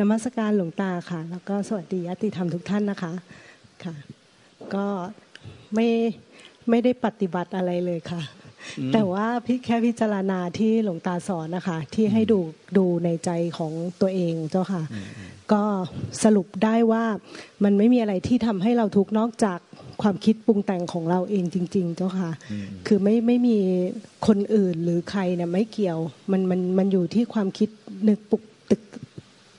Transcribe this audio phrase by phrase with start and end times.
[0.00, 3.12] นมัสการหลวงตาค่ะ แล้วก็สวัสดีญาติธรรมทุกท่านนะคะ
[3.84, 3.94] ค่ะ
[4.74, 4.86] ก็
[5.74, 5.88] ไม่
[6.70, 8.22] ไม่ได้ปฏิบัติอะไรเลยค่ะ
[8.92, 12.38] แต่ว่าพี่แค่พิจารณาที่หลวงตาสอนนะคะ ที่ให้ดู
[12.76, 14.82] ดูในใจของตัวเองเจ้าค่ะ
[15.52, 15.62] ก็
[16.24, 17.04] สรุปได้ว่า
[17.64, 19.58] มันไม่มีอะไรที่ทำให้เราทุกข์นอกจาก
[20.02, 22.30] ความคิดปรุงแต่งของเราเองจริง ๆ เจ้าค่ะ
[22.86, 23.58] คือไม่ไม่มี
[24.26, 25.98] คนอื่นหรือใครเนี่ยไม่เกี่ยว
[26.30, 27.68] มันมันมันอยู่ที่ความคิด
[28.08, 28.49] นึกปุกตึก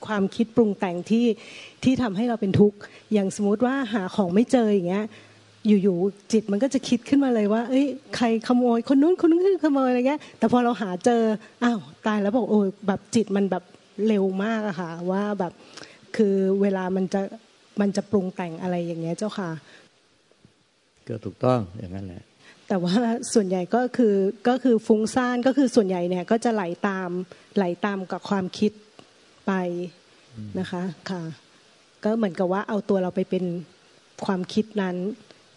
[0.06, 1.26] ความคิดปรุงแต่งที่
[1.84, 2.78] ที่ทำให้เราเป็นทุกข์
[3.12, 5.06] อย่างสมมติว่าหาของไม่เจออย่างเงี้ย
[5.82, 11.22] อยู่ๆจิตมันก็จะคิดขึ้นมาเลยว่า เอ้ยใครขโมยคนนู้นคนนู้นขโมยอะไรเงี้ยแต่พอเราหาเจอ
[11.64, 13.64] อ้าวตายแล้วบอกโอ้ยแบบจิตมันแบบ
[14.06, 15.52] เร็วมากอะค่ะว่าแบบ
[16.16, 17.20] คือเวลามันจะ
[17.80, 19.50] มันจะปรุงแต่งอะไรอย่างเงี้ยเจ้าค่ะ
[21.08, 22.22] ก็ถูกต้องอย่างนั้นแหละ
[22.68, 22.94] แต่ว่า
[23.32, 24.14] ส่วนใหญ่ก็คือ
[24.48, 27.10] ก็คือฟุ้งซ่านก็คือส่วนใหญ่เนี่ยก็จะไหลตาม
[27.56, 28.72] ไหลตามกับความคิด
[29.46, 29.52] ไป
[30.58, 31.22] นะคะค่ะ
[32.04, 33.44] ก็เหมือนกับว่าเอาตัวเราไปเป็น
[34.26, 34.96] ความคิดนั้น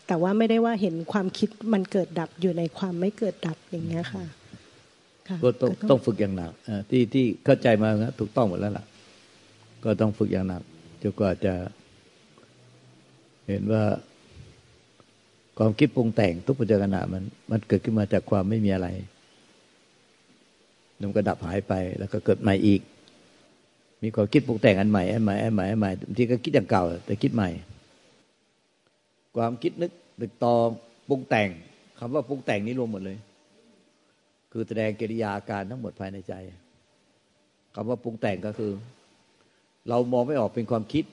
[0.07, 4.23] แต่ว่าไม่ได้ว่าเห็นความคิดมันเกิดดับอยู่ในความไม่เกิดดับอย่างเงี้ยค่ะ
[5.43, 6.51] ก็ต้องต้องฝึกอย่างหนัก
[6.89, 8.85] ที่ที่เข้าใจมาถูกต้องหมดแล้วล่ะ
[9.83, 10.61] ก็ต้องฝึกอย่างหนัก
[11.01, 11.53] จนกว่าจะ
[13.47, 13.83] เห็นว่า
[15.57, 18.87] ความคิดปรุงแต่งทุกปัจจุบันมัน มันเกิดขึ้นมาจากความไม่มีอะไร
[21.01, 22.81] มันก็ดับหายไปแล้วก็เกิดใหม่อีก
[24.05, 27.49] มีความคิดปรุงแต่งอันใหม่อันใหม่อันใหม่อันใหม่บางทีก็คิดอย่างเก่า แต่คิดใหม่
[29.37, 30.67] ความคิดนึกตึกตอง
[31.09, 31.49] ปรุงแต่ง
[31.99, 33.17] คำว่าปรุงแต่งนี้รวมหมดเลย
[34.51, 36.33] คือแสดงกิริยาการทั้งหมดภายในใจ
[37.75, 38.71] คำว่าปรุงแต่งก็คือ
[39.89, 41.05] เรามองไม่ออกเป็นความคิด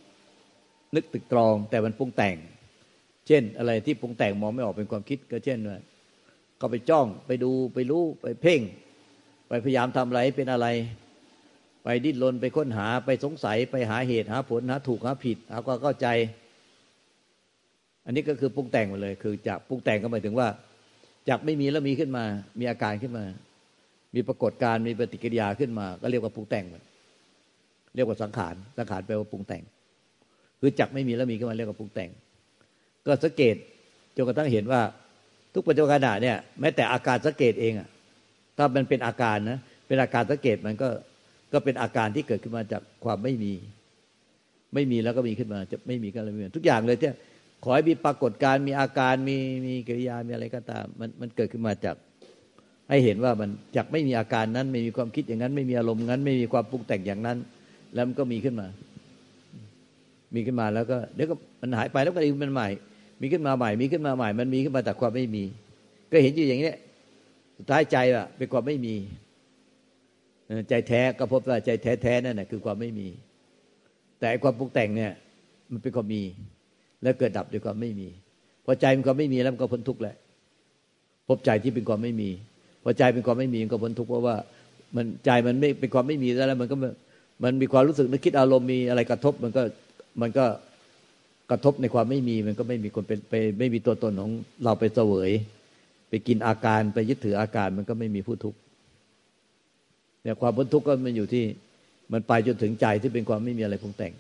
[0.94, 2.36] นึกตึกตรอง แต่มันปรุงแต่ง
[3.26, 5.78] เช่น อะไรที่ปรุงแต่งมองไม่ออกเป็นความคิด ก็เช่นว่า
[6.60, 8.60] ก็ไปจ้องไปดูไปรู้ไปเพ่ง
[9.48, 10.66] ไปพยายามทำอะไรเป็นอะไร
[11.84, 16.06] ไปดิ้นรนไปค้นหาไปสงสัยไปหาเหตุหาผลหาถูกหาผิดหาความเข้าใจ
[18.06, 20.48] อันนี้ก็คือปรุงแต่งมาเลย คือจากปรุงแต่งก็หมายถึงว่า
[21.28, 22.24] จากไม่มีแล้วมีขึ้นมา
[22.60, 23.24] มีอาการขึ้นมา
[24.14, 26.64] มีปรากฏการมีปฏิกิริยาขึ้นมา ก็เรียกว่าปรุงแต่ง
[27.94, 29.62] เรียกว่าสังขารสังขารแปลว่าปรุงแต่ง
[30.60, 32.10] คือจากไม่มีแล้วมีขึ้นมาเรียกว่าปรุงแต่ง
[33.06, 33.56] ก็สังเกต
[34.16, 34.80] จนกระทั่งเห็นว่า
[35.54, 37.88] ทุกปัจจุบันเนี่ยแม้แต่อาการสังเกตเองอะ
[38.56, 40.88] ถ้ามันเป็นอาการนะเป็นอาการสังเกตมันก็
[41.52, 43.52] ก็เป็นอาการที่เกิดขึ้นมาจากความไม่มี
[44.74, 47.10] ไม่มีแล้วก็มีขึ้นมาจะไม่มีก็เลยมีทุกอย่างเลยที่
[47.64, 49.36] ขอให้มีปรากฏการมีอาการมี
[49.66, 51.96] มีกิริยามีอะไรก็ตาม มันมันเกิดขึ้นมาจาก
[52.88, 57.38] ให้เห็นว่ามันจากไม่มีอาการนั้น ไม่มีความคิดอย่างนั้น ไม่มีอารมณ์นั้น ไม่มีความปรุงแต่งอย่างนั้น
[57.94, 58.68] แล้วมันก็มีขึ้นมา
[60.34, 62.68] มีขึ้นมาแล้วก็เดี๋ยวก็มันหายไปแล้วก็อีกมันใหม่
[63.20, 65.44] มีขึ้นมาใหม่ มีขึ้นมาใหม่ มันมีขึ้นมาจากความไม่มี
[66.10, 66.72] ก็เห็นอยู่อย่างนี้
[67.58, 68.94] สุดท้ายใจว่าเป็นความไม่มี
[70.68, 73.08] ใจแท้ก็พบว่าใจแท้แท้นั่นแหะคือความไม่มี
[74.20, 75.12] แต่ความปรุงแต่งเนี่ย
[75.72, 76.22] มันเป็นความมี
[77.02, 78.08] แล้วเกิดดับด้วยความไม่มี
[78.66, 80.14] พอใจเป็นความไม่มีแล้วมันก็พ้นทุกข์แหละ
[81.28, 82.30] พบใจที่เป็นความไม่มี
[82.84, 84.36] พอใจเป็นความไม่มีมันก็พ้นทุกข์เพราะว่า
[84.96, 86.76] มันใจมันไม่เป็นความไม่มีแล้วมันก็
[87.44, 89.62] มันมีความรู้สึกนึกคิดอารมณ์มีอะไรกระทบ มันก็
[90.20, 90.44] มันก็
[91.50, 94.30] กระทบในความไม่มีมันก็ไม่มีคนเป็นไปไม่มีตัวตนของ
[94.64, 95.30] เราไปเสวย
[96.08, 98.58] ไปกินอาการไปยึดถืออาการมันก็ไม่มีผู้ทุกข์
[100.22, 101.44] เนี่ยความพ้นทุกข์ก็มันอยู่ที่
[102.12, 104.12] มันไปจนถึงใจที่เป็นความไม่มีอะไรปรุงแต่ง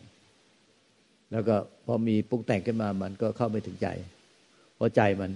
[1.32, 3.88] แล้วก็พอมีปรุงแต่งขึ้นมามันก็เข้าไม่ถึงใจ
[4.76, 5.30] เพราะใจมัน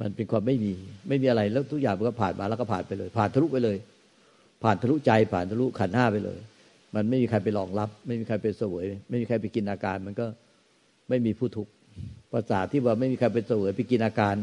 [0.00, 0.72] มันเป็นความไม่มี
[1.08, 3.76] ไม่มีอะไรแล้วทุกอย่างมันก็ผ่านมาแล้วก็ผ่านไปเลย ผ่านทะลุไปเลย
[4.62, 6.38] ผ่านทะลุใจผ่านทะลุขันห้าไปเลย
[6.94, 10.26] มันไม่มีใครไปรองรับ ไม่มีใครไปเสวย ไม่มีใครไปกินอาการ มันก็
[11.08, 11.72] ไม่มีผู้ทุกข์
[12.32, 14.34] ภาษาที่ว่าไม่มีใครเป็นเสวยไปกินอาการ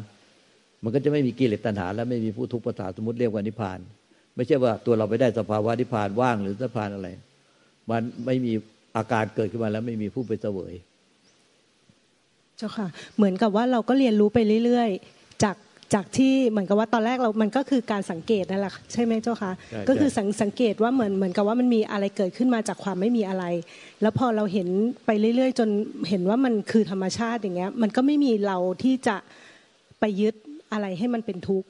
[0.84, 3.80] มันก็จะไม่มีกิเลสตัณหา และไม่มีผู้ทุกข์ภาษาสมมติเรียกว่านิพพาน
[4.38, 7.08] ไม่ใช่ว่าตัวเราไปได้สภาวะนิพพานว่างหรือนิพพานอะไร
[7.90, 8.54] มันไม่มี
[8.98, 10.74] อาการเกิดขึ้นมาแล้วไม่มีผู้ไปเสวย
[12.58, 15.56] เจ้าค่ะ เหมือนกับว่าเราก็เรียนรู้ไปเรื่อยๆ จาก
[15.94, 19.52] จากที่เหมือนกับว่าตอนแรกเรา มันก็คือการสังเกตนั่นแหละใช่ไหมเจ้าคะ
[19.88, 23.44] ก็คือสังสังเกตว่าเหมือนเหมือนกับว่ามันมีอะไรเกิดขึ้นมาจากความไม่มีอะไร
[24.02, 24.68] แล้วพอเราเห็น
[25.06, 25.70] ไปเรื่อย ๆ จน
[26.10, 29.16] เห็นว่ามันคือธรรมชาติอย่างเงี้ย มันก็ไม่มีเราที่จะ
[30.00, 30.36] ไปยึด
[30.72, 31.70] อะไรให้มันเป็นทุกข์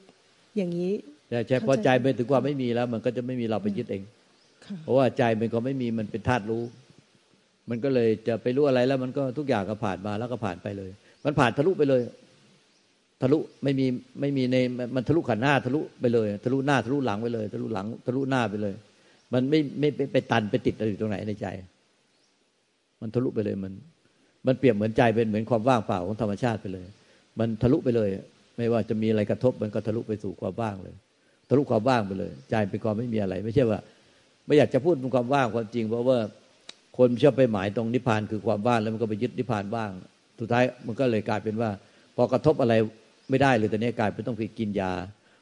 [0.56, 0.92] อย่างนี้
[1.28, 4.02] ใช่ใช่พอใจไปถึงความไม่มีแล้ว มันก็จะไม่มีเราไปยึดเอง
[4.82, 6.62] เพราะว่าใจมันก็ไม่มีมันเป็นธาตุรู้
[7.70, 10.90] มันก็เลยจะไปรู้อะไรแล้ว มันก็ทุกอย่างก็ผ่านมาแล้วก็ผ่านไปเลย
[11.24, 12.02] มันผ่านทะลุไปเลย
[13.22, 13.86] ทะลุไม่มี
[14.20, 14.56] ไม่มีใน
[14.96, 18.74] มันทะลุขันหน้าทะลุไปเลย ทะลุหน้าทะลุหลังไปเลย ทะลุหลัง ทะลุหน้าไปเลย
[19.32, 21.46] มันไม่ไม่ไปตันไปติดอะไรอยู่ตรงไหนในใจ
[23.00, 23.72] มันทะลุไปเลยมัน
[24.46, 26.86] มันเปรียบเหมือนใจเป็นเหมือนความว่างเปล่าของธรรมชาติไปเลย
[27.38, 28.08] มันทะลุไปเลย
[28.56, 30.94] ไม่ว่าจะมีอะไรกระทบ มันก็ทะลุไปสู่ความว่างเลย
[31.48, 33.80] ทะลุความว่างไปเลย ใจเป็นความไม่มีอะไร ไม่ใช่ว่า
[34.46, 36.18] ไม่อยากจะพูดเป็นความว่างความจริง เพราะว่า
[36.98, 39.90] คนชอบไปหมายตรงนิพพานคือความว่างแล้วมันก็ไปยึดนิพพานว่าง
[40.40, 41.70] สุดท้ายมันก็เลยกลายเป็นว่า
[42.16, 42.74] พอกระทบอะไร
[43.30, 44.92] ไม่ได้เลยตอนนี้กลายเป็นต้องไปกินยา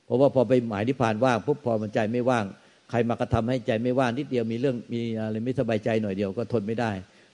[0.05, 2.45] เพราะว่าพอไปหมายนิพพานว่างปุ๊บพอมันใจไม่ว่าง
[2.91, 6.91] ใครมากระทำให้ใจไม่ว่างนิดเดียวมีเรื่องมีอะไรไม่สบายใจหน่อยเดียวก็ทนไม่ได้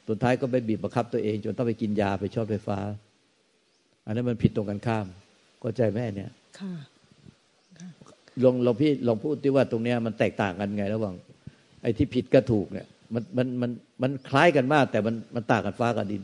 [0.08, 2.78] สุดท้ายก็ไปบีบบังคับตัวเอง จนต้องไปกินยาไปชอบไฟฟ้า
[4.06, 5.06] อันนั้นมันผิดตรงกันข้าม
[5.62, 6.72] ก็ใจแม่เนี่ยค่ะ
[8.44, 11.14] ลองลองพี่ลองพูดที่ว่าตรงเนี้ยมันแตกต่างกันไงระหว่าง
[11.82, 13.70] ไอ้ที่ผิดกับถูกเนี่ย มันมันมัน
[14.02, 16.22] มันคล้ายกันมาก แต่มันมันต่างกันฟ้ากับดิน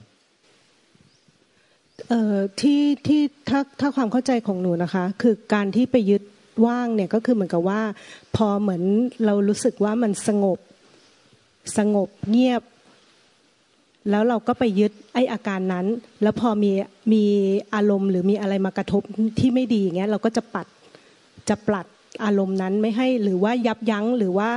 [2.09, 6.23] เอ่อที่ที่ถ้าถ้าความเข้าใจของหนูนะคะ คือการที่ไปยึด
[6.67, 7.83] ว่างเนี่ยก็คือเหมือนกับว่า
[8.37, 8.83] พอเหมือน
[9.25, 10.59] เรารู้สึกว่ามันสงบ
[11.79, 12.63] สงบเงียบ
[14.11, 15.87] แล้วเราก็ไปยึดไออาการนั้น
[16.23, 16.71] แล้วพอมี
[17.13, 17.25] มี
[17.75, 19.03] อารมณ์หรือมีอะไรมากระทบ
[19.39, 20.67] ที่ไม่ดีอย่างเงี้ยเราก็จะปัด
[21.49, 21.87] จะปลัด
[22.25, 24.51] อารมณ์นั้นไม่ให้หรือว่ายับยั้งหรือว่า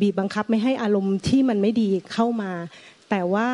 [0.00, 2.52] บีบบังคับไม่ให้อารมณ์ที่มันไม่ดีเข้ามา
[3.10, 3.48] แต่ว่า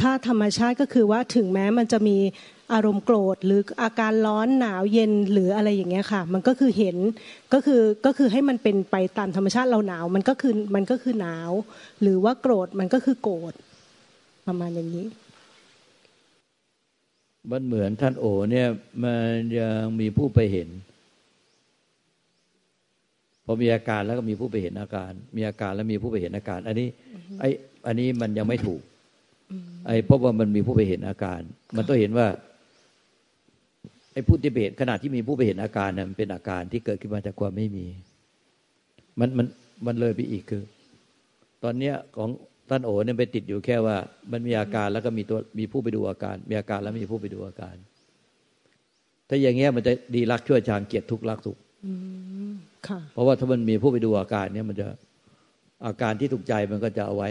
[0.00, 2.18] ถ้าธรรมชาติก็คือว่าถึงแม้มันจะมี
[2.74, 6.96] อารมณ์โกรธหรืออาการร้อนหนาวเย็นหรืออะไรอย่างเงี้ยค่ะ มันก็คือเห็น
[7.52, 11.50] ก็คือก็คือให้มันเป็นไปตามธรรมชาติเราหนาว มันก็คือมันก็คือหนาว
[12.02, 13.52] หรือว่าโกรธมันก็คือโกรธ
[14.46, 15.06] ประมาณอย่างนี้
[17.50, 18.68] มันเหมือนท่านโอเนี่ย
[19.04, 20.68] มันยังมีผู้ไปเห็น
[23.46, 26.88] พอมีอาการแล้วก็มีผู้ไปเห็นอาการ มีอาการแล้วมีผู้ไปเห็นอาการ อันนี้
[27.40, 27.48] ไอ้
[27.86, 28.80] อันนี้มันยังไม่ถูก
[29.86, 31.40] ไอ้เพราะว่ามันมีผู้ไปเห็นอาการ
[31.76, 32.26] มันต้องเห็นว่า
[34.12, 37.86] ไอ้ผู้ที่ไปเห็นขณะที่มีผู้ไปเห็นอาการเนี่ยมันเป็นอาการที่เกิดขึ้นมาจากความไม่มี
[39.20, 39.46] มันมัน
[39.86, 40.62] มันเลยไปอีกคือ
[41.64, 42.30] ตอนเนี้ยของ
[42.70, 43.96] ท่านโอเนี่ยไปติดอยู่แค่ว่า
[44.32, 47.76] มันมีอาการแล้วก็มีตัวมีผู้ไปดูอาการ มีอาการแล้วมีผู้ไปดูอาการ
[49.28, 51.56] ถ้าอย่างเงี้ยมันจะดีรักชั่วชางเกียรติทุกข์รักสุข
[53.12, 54.86] เพราะว่าถ้ามันมีผู้ไปดูอาการเนี่ยมันจะ
[55.86, 57.30] อาการที่ถูกใจมันก็จะเอาไว้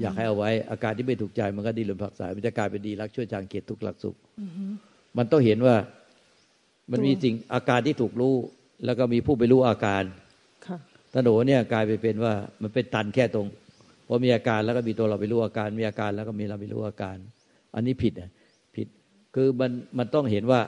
[0.00, 4.16] อยากให้เอาไว้ อาการที่ไม่ถูกใจมันก็ดีหรือผักสาย มันจะกลายเป็นดีรักช่วยจางเกียรติทุกหลักสุข
[5.18, 5.76] มันต้องเห็นว่า
[6.90, 8.34] มันมีสิ่งอาการที่ถูกรู้
[8.84, 10.02] แล้วก็มีผู้ไปรู้อาการ
[11.12, 12.32] ตโหนเนี่ยกลายไปเป็นว่า
[12.62, 13.46] มันเป็นตันแค่ตรง
[14.06, 17.16] พอมีอาการแล้วก็มีตัวเราไปรู้อาการ มีอาการแล้วก็มีเราไปรู้อาการ
[17.74, 18.30] อันนี้ผิดอะ
[18.76, 18.86] ผิด
[19.34, 20.60] คือมันมันต้องเห็นว่า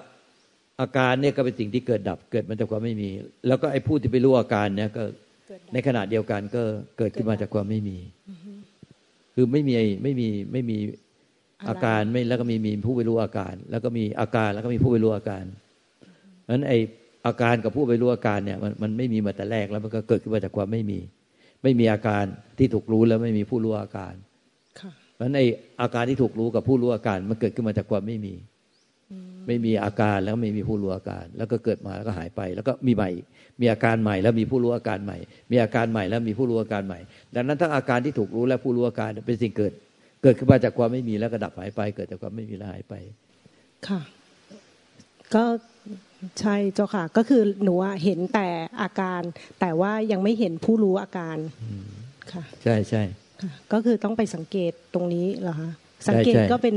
[0.80, 3.10] อาการเนี่ยก็เป็นสิ่งที่เกิดดับเกิดมาจากความไม่มี
[3.48, 5.02] แล้วก็ไอ้ผู้ที่ไปรู้อาการเนี่ยก็
[5.72, 6.62] ในขณะเดียวกันก็
[6.98, 7.98] เกิดขึ้นมาจากความไม่มี
[9.34, 10.78] คือไม่มีไม่มีไม่มี
[11.68, 15.44] อาการไม่แล้วก็มีมีผู้ไปรู้อาการ แล้วก็มีอาการแล้วก็มีผู้ไปรู้อาการ
[16.42, 16.78] เพราะฉะนั้นไอ้
[17.26, 20.98] อาการกับผู้ไปรู้อาการเนี่ยมันมันไม่มีมาแต่แรกแล้วมันก็เกิดขึ้นมาจากความไม่มี
[21.62, 22.24] ไม่มีอาการ
[22.58, 24.14] ที่ถูกรู้แล้วไม่มีผู้รู้อาการ
[25.14, 25.46] เพราะฉะนั้นไอ้
[25.82, 28.34] อาการที่ถูกรู้กับผู้รู้อาการมันเกิดขึ้นมาจากความไม่มี
[29.46, 33.10] ไม่มีอาการแล้วไม่มีผู้รู้อาการ แล้วก็เกิดมาแล้วก็หายไป แล้วก็มีใหม่
[33.60, 35.18] มีอาการใหม่แล้วมีผู้รู้อาการใหม่
[35.50, 37.00] มีอาการใหม่แล้วมีผู้รู้อาการใหม่
[37.34, 39.72] ดังนั้นทั้งอาการที่ถูกรู้และผู้รู้อาการเป็นสิ่งเกิด
[40.22, 42.94] เกิดขึ้นมาจากความไม่มีแล้วก็ดับหายไป เกิดจากความไม่มีแล้วหายไป
[43.88, 44.00] ค่ะ
[45.34, 45.44] ก็
[46.40, 47.74] ใช่เจ้าค่ะ ก็คือหนู
[48.04, 48.48] เห็นแต่
[48.82, 49.20] อาการ
[49.60, 51.36] แต่ว่ายังไม่เห็นผู้รู้อาการ
[52.32, 53.02] ค่ะ ใช่ใช่
[53.72, 55.70] ก็คือต้องไปสังเกตตรงนี้เหรอคะ
[56.08, 56.76] สังเกตก็เป็น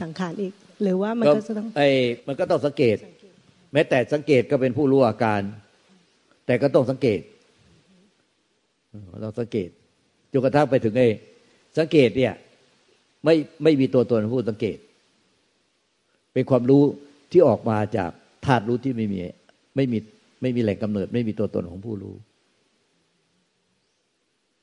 [0.00, 0.52] สังขารอีก
[0.82, 1.88] หรือว่ามันก็ต้องไอ้
[2.26, 2.96] มันก็ต้องสังเกต
[3.72, 5.40] แม้แต่สังเกตก็เป็นผู้รู้อาการ
[6.46, 7.20] แต่ก็ต้องสังเกต
[9.20, 9.68] เราสังเกต
[10.32, 11.08] จนกระทั่งไปถึงไอ้
[11.78, 12.32] สังเกตเนี่ย
[13.24, 14.78] ไม่ไม่มีตัวตนผู้สังเกต
[16.32, 16.82] เป็นความรู้
[17.32, 18.10] ที่ออกมาจาก
[18.44, 19.18] ธาตุรู้ที่ไม่มี
[19.76, 19.98] ไม่มี
[20.42, 22.14] ไม่มีแหล่งกำเนิด ไม่มีตัวตนของผู้รู้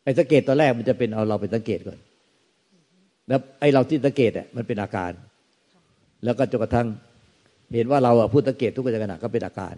[0.03, 1.99] ไอ้สังเกตตอนแรกมันจะเป็นเอาเราไปสังเกตก่อน
[3.27, 5.11] แล้วไอ้เราที่สังเกตอะมันเป็นอาการ
[6.23, 6.87] แล้วก็จนกระทั่ง
[7.75, 9.75] เห็นว่าเราพูดสังเกตทุกขณะก็เป็นอาการ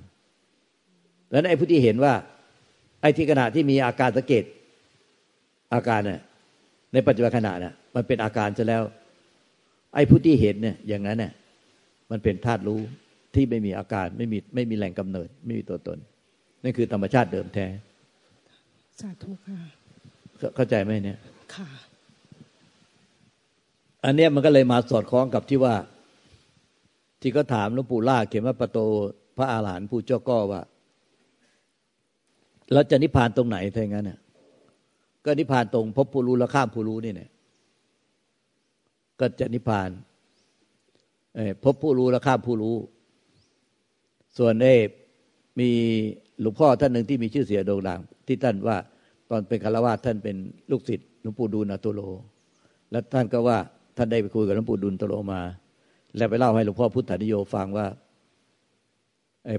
[1.30, 2.14] แล้วไอ้ผู้ที่เห็นว่า
[3.02, 4.44] ไอ้ที่ขณะที่มีอาการสังเกต
[5.74, 6.20] อาการเนี่ย
[6.94, 8.82] ในปัจจุบันขณะเนี่ยมันเป็นอาการจะแล้ว
[9.96, 11.32] ไอ้ผู้ที่เห็นเนี่ยอย่างนั้นเนี่ย
[12.12, 12.80] มันเป็นธาตุรู้
[13.36, 15.98] ที่ไม่มีอาการไม่มีไม่มีแหล่งกำเนิด ไม่มีตัวตน
[16.64, 17.66] นั่นคือธรรมชาติเดิมแท้
[19.00, 19.60] สาธุค่ะ
[20.56, 21.20] เข้าใจไหมเนี่ย
[21.56, 21.68] ค่ะ
[24.06, 25.76] อันเนี้ยมันก็เลยมาสอดคล้องกับที่ว่า
[27.24, 28.80] ที่เขาถามหลวงปู่ล่าเขียนว่าประโต
[29.38, 30.62] พระอาหารหันต์ผู้เจ้าก็ว่า
[32.74, 34.20] เราจะนิพพานตรงไหนถ้าอย่างนั้นเนี่ย
[35.26, 37.30] ก็นิพพานตรงพบผู้รู้แล้วข้ามผู้รู้นี่เนี่ย
[39.20, 39.90] ก็จะนิพพาน
[41.64, 42.76] พบผู้รู้แล้วข้ามผู้รู้
[44.38, 44.68] ส่วนเอ
[45.60, 45.70] มี
[46.42, 48.78] หลวงพ่อท่านหนึ่งที่มีชื่อเสียงโด่งดังที่ท่านว่า
[49.30, 50.36] ตอนเป็นคารวะท่านเป็น
[50.72, 52.02] ลูกศิษย์หลวงปู่ดูลนาตุโล
[52.92, 53.58] แล้วท่านก็ว่า
[53.98, 55.42] ท่านได้ไปคุยกับหลวงปู่ดุลตโลมา
[56.18, 57.88] แล้วไปเล่าให้หลวงพ่อพุทธานิโยฟังว่า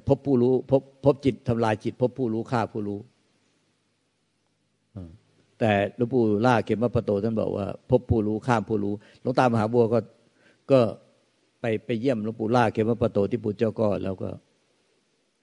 [0.08, 2.98] พบผู้รู้พบพบจิตทำลายจิต พบผู้รู้ฆ่าผู้รู้
[5.58, 9.98] แต่หลวงปู่ล่าเข็มวัปโตท่านบอกว่า พบผู้รู้ข้ามผู้รู้หลวงตามหาบัวก็
[10.70, 10.80] ก็
[11.60, 14.30] ไปไปเยี่ยมหลวงปู่ล่าเข็มวัปโตที่ปู่เจ้าก็แล้วก็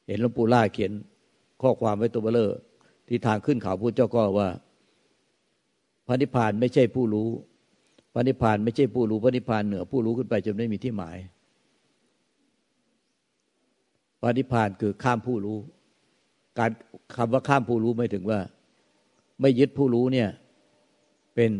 [0.07, 0.91] เห็นหลวงปู่ล่าเขียน
[1.61, 2.51] ข้อความไว้ตัวเบลอ
[3.07, 4.49] ที่ทางขึ้นเขาพุทธเจ้าก็ว่า
[6.07, 7.27] พระนิพพานไม่ใช่ผู้รู้
[8.13, 11.17] พระนิพพานไม่ใช่ผู้รู้พระนิพพานเหนือผู้รู้ขึ้นไปจนไม่มีที่หมาย
[14.21, 15.57] พระนิพพานคือข้ามผู้รู้
[16.59, 16.71] การ
[17.15, 18.39] คำว่าข้ามผู้รู้ไม่ถึงว่า
[19.41, 20.29] ไม่ยึดผู้รู้เนี่ย
[21.35, 21.51] เป็น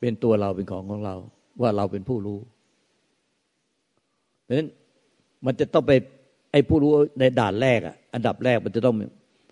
[0.00, 1.16] เป็นตัวเราเป็นของของเรา
[1.60, 2.38] ว่าเราเป็นผู้รู้
[4.42, 4.68] เพราะฉะนั้น
[5.46, 5.92] มันจะต้องไป
[6.52, 6.90] ไอ้ผู้รู้
[7.20, 8.96] ในด่านแรกอะอันดับแรกมันจะต้อง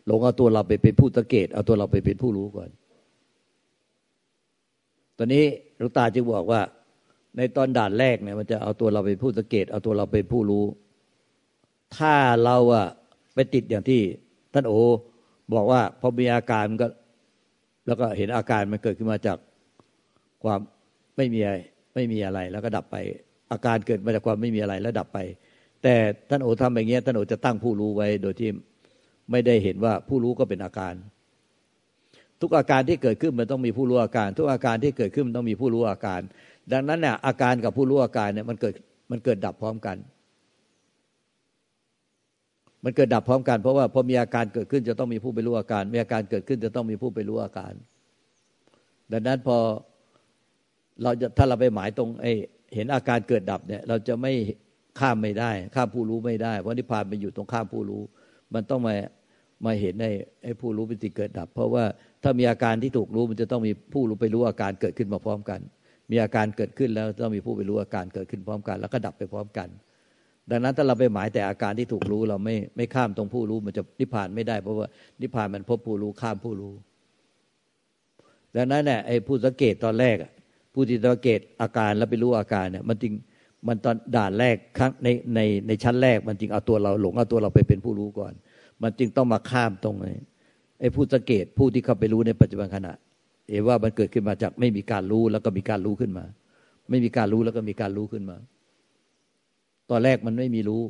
[0.06, 2.70] หลงเอาตัวเราไปเป็นผู้สังเกต เอาตัวเราไปเป็นผู้รู้ก่อน
[5.18, 5.44] ตอนนี้
[5.76, 6.60] หลวงตาจึงบอกว่า
[7.37, 10.64] ในตอนด่านแรกเนี่ยมันจะเอาตัวเราไปผู้สังเกต เอาตัวเราเป็นผู้รู้
[11.96, 12.87] ถ้าเราอะ
[13.34, 14.00] ไปติดอย่างที่
[14.54, 14.72] ท่านโอ
[15.54, 16.88] บอกว่าพอมีอาการมันก็
[17.87, 19.38] แล้วก็เห็นอาการมันเกิดขึ้นมาจาก
[20.44, 20.60] ความ
[21.16, 21.56] ไม่มีอะไร
[21.94, 22.96] ไม่มีอะไร แล้วก็ดับไป
[23.52, 25.18] อาการเกิดมาจากความไม่มีอะไรแล้วดับไป
[25.82, 25.94] แต่
[26.28, 28.50] ท่านโอทำอย่างเงี้ยท่านโอจะตั้งผู้รู้ไว้โดยที่
[29.30, 30.94] ไม่ได้เห็นว่าผู้รู้ก็เป็นอาการ
[32.40, 36.21] ทุกอาการที่เกิดขึ้นมันต้องมีผู้รู้อาการ ทุกอาการที่เกิดขึ้นมันต้องมีผู้รู้อาการ
[36.73, 38.75] ดังนั้นเนี่ยอาการกับผู้รู้อาการเนี่ยมันเกิด
[39.11, 39.97] มันเกิดดับพร้อมกัน
[42.85, 47.73] มันเกิดดับพร้อมกัน เพราะว่าพอมีอาการเกิดขึ้นจะต้องมีผู้ไปรู้อาการ มีอาการเกิดขึ้นจะต้องมีผู้ไปรู้อาการ
[49.12, 49.59] ดังนั้นพอ
[51.02, 52.33] เราจะถ้าเราไปหมายตรงไอ้
[52.75, 54.33] เห็นอาการเกิดดับเนี่ย เราจะไม่
[55.00, 58.02] ข้ามไม่ได้ ข้ามผู้รู้ไม่ได้ เพราะนิพพานมันอยู่ตรงข้ามผู้รู้
[58.54, 58.95] มันต้องมา
[59.64, 60.06] มาเห็นใน
[60.42, 61.84] ไอ้ผู้รู้เป็นสิ่งเกิดดับ เพราะว่า
[62.22, 65.60] ถ้ามีอาการที่ถูกรู้มันจะต้องมีผู้รู้ไปรู้อาการเกิดขึ้นมาพร้อมกัน
[66.10, 69.68] มีอาการเกิดขึ้นแล้วต้องมีผู้ไปรู้อาการเกิดขึ้นพร้อมกัน แล้วก็ดับไปพร้อมกัน
[70.50, 74.86] ดังนั้นถ้าเราไปหมายแต่อาการที่ถูกรู้เราไม่ไม่ข้ามตรงผู้รู้มันจะนิพพานไม่ได้ เพราะว่า
[75.20, 76.72] นิพพานมันพบผู้รู้ข้ามผู้รู้
[78.56, 80.16] ดังนั้นเนี่ยไอ้ผู้สังเกตตอนแรก
[80.74, 83.12] ผู้ที่สังเกตอาการแล้วไปรู้อาการเนี่ยมันจริง
[83.68, 88.32] มันตอนด่านแรกครั้งในในในชั้นแรกมันจริงเอาตัวเราหลงเอาตัวเราไปเป็นผู้รู้ก่อน
[88.82, 90.12] มันจึงต้องมาข้ามตรงไอ้
[90.80, 92.92] ไอ้ผู้สังเกตผู้ที่เข้าไปรู้ในปัจจุบันขณะ
[93.49, 96.25] เอว่ามันเกิดขึ้นมาจากไม่มีการรู้แล้วก็มีการรู้ขึ้นมา
[96.90, 98.37] ไม่มีการรู้แล้วก็มีการรู้ขึ้นมา
[99.90, 100.82] ตอนแรกมันไม่มีรู้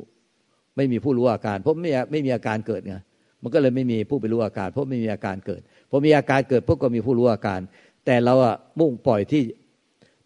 [0.75, 2.95] ไม่มีผู้รู้อาการ เพราะไม่ไม่มีอาการเกิดไง
[3.43, 7.59] มันก็เลยไม่มีผู้ไปรู้อาการ เพราะไม่มีอาการเกิดพอมีอาการเกิดพวกก็มีผู้รู้อาการ
[8.05, 9.43] แต่เราอะมุ่งปล่อยที่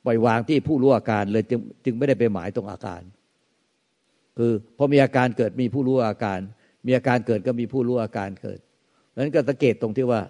[0.05, 3.01] ปล่อยวางที่ผู้รู้อาการเลยจึงจึงไม่ได้ไปหมายตรงอาการ
[4.37, 6.39] คือพอมีอาการเกิดมีผู้รู้อาการ
[6.85, 8.59] มีอาการเกิดก็มีผู้รู้อาการเกิด
[9.17, 10.21] นั้นก็สังเกตตรงที่ว่า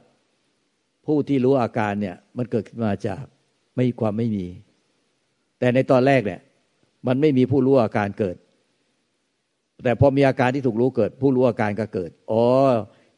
[1.06, 3.24] ผู้ที่รู้อาการเนี่ย มันเกิดขึ้นมาจาก
[3.76, 4.46] ไม่ความไม่มี
[5.60, 6.42] แต่ในตอนแรกเนี่ย
[7.08, 8.36] มันไม่มีผู้รู้อาการเกิด
[9.84, 12.44] แต่พอมีอาการที่ถูกรู้เกิด ผู้รู้อาการก็เกิดอ๋อ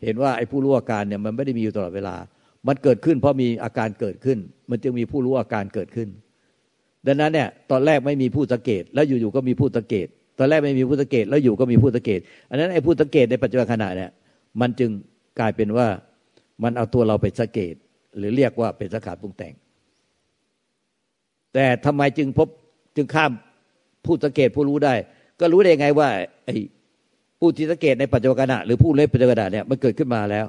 [0.04, 2.16] เห็นว่าไอ้ผู้รู้อาการเนี่ยมันไม่ได้มีอยู่ตลอดเวลา
[2.68, 4.38] มันเกิดขึ้น เพราะมีอาการเกิดขึ้น
[4.70, 6.10] มันจึงมีผู้รู้อาการเกิดขึ้น
[7.08, 14.12] ดังนั้นเนี่ย ตอนแรกไม่มีผู้สังเกต แล้วอยู่ๆก็มีผู้สังเกต ตอนแรกไม่มีผู้สังเกตแล้วอยู่ก็มีผู้สังเกตอันนั้นไอ้ผู้สังเกตในปัจจุบันขณะเนี่ย
[14.62, 14.90] มันจึง
[15.40, 15.88] กลายเป็นว่า
[16.64, 17.76] มันเอาตัวเราไปสเกต
[18.18, 19.54] หรือเรียกว่าเป็นสังขารปรุงแต่ง
[21.54, 22.48] แต่ทำไมจึงพบ
[22.96, 23.32] จึงข้าม
[24.06, 24.94] ผู้สังเกตผู้รู้ได้
[25.40, 26.10] ก็รู้ได้ไงว่า
[26.46, 26.56] ไอ้
[27.40, 30.46] ผู้ที่สังเกตในปัจจุบันขณะหรือผู้เล่นปัจจุบันขณะเนี่ยมันเกิดขึ้นมาแล้ว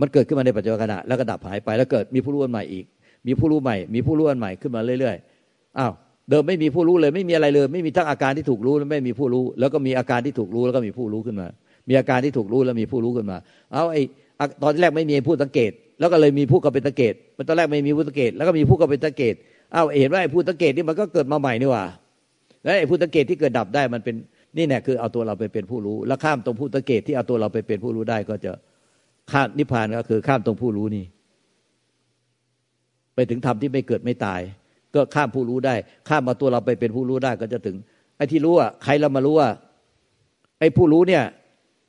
[0.00, 2.84] มันเกิดขึ้นมาในปัจจุบันขณะแล้วก็ดับหายไปแล้วเกิดมีผู้รู้อันใหม่อีก
[3.26, 5.92] มีผู้รู้ใหม่ มีผู้รู้อันใหม่ขึ้นมาเรื่อยๆอ้าว
[6.30, 11.48] เดิมไม่มีผู้รู้เลย ไม่มีอะไรเลย ไม่มีทั้งอาการที่ถูกรู้และไม่มีผู้รู้ แล้วก็มีอาการที่ถูกรู้แล้วก็มีผู้รู้ขึ้นมา
[11.88, 13.38] มีอาการที่ถูกรู้แล้วมีผู้รู้ขึ้นมา
[13.72, 14.02] เอาไอ้
[14.62, 15.70] ตอนแรกไม่มีผู้สังเกต
[16.00, 19.34] แล้วก็เลยมีผู้กับเป็นสังเกต มันตอนแรกไม่มีผู้สังเกต แล้วก็มีผู้กับเป็นสังเกต
[19.72, 21.84] เอาเห็นว่าไอ้ผู้สังเกตนี่มันก็เกิดมาใหม่นี่ว่า
[22.62, 24.14] แล้วไอ้ผู้สังเกตที่เกิดดับได้มันเป็น
[24.56, 28.52] นี่แน่คือเอาตัวเราไปเป็นผู้รู้ แล้วข้ามตรงผู้สังเกตที่เอาตัวเราไปเป็นผู้รู้ได้ก็จะ
[29.32, 31.04] ข้ามนิพพานก็คือข้ามตรงผู้รู้นี่
[33.14, 34.40] ไปถึงธรรมที่ไม่เกิดไม่ตาย
[34.94, 35.74] ก็ข้ามผู้รู้ได้
[36.08, 37.76] ข้ามมาตัวเราไปเป็นผู้รู้ได้ก็จะถึง
[38.16, 39.48] ไอ้ที่รู้อะใครเรามารู้ว่า
[40.60, 41.24] ไอ้ผู้รู้เนี่ย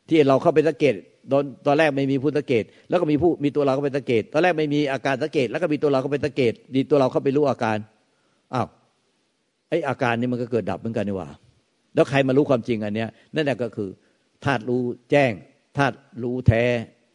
[0.09, 0.93] ที่เราเข้าไปสังเกต
[1.31, 7.77] ตอนตอนแรกไม่มีผู้สังเกต แล้วก็มีผู้มีตัวเราเข้าไปสังเกต ตอนแรกไม่มีอาการสังเกต แล้วก็มีตัวเราเข้าไปสังเกตดีตัวเราเข้าไปรู้อาการ
[8.53, 8.67] อ้าว
[9.69, 11.29] ไอ้อาการนี้มันก็เกิดดับเหมือนกันนี่ว่า
[11.95, 13.89] แล้วใครมารู้ความจริงอันเนี้ยนั่นแหละก็คือ
[14.45, 15.31] ธาตุรู้แจ้ง
[15.77, 16.63] ธาตุรู้แท้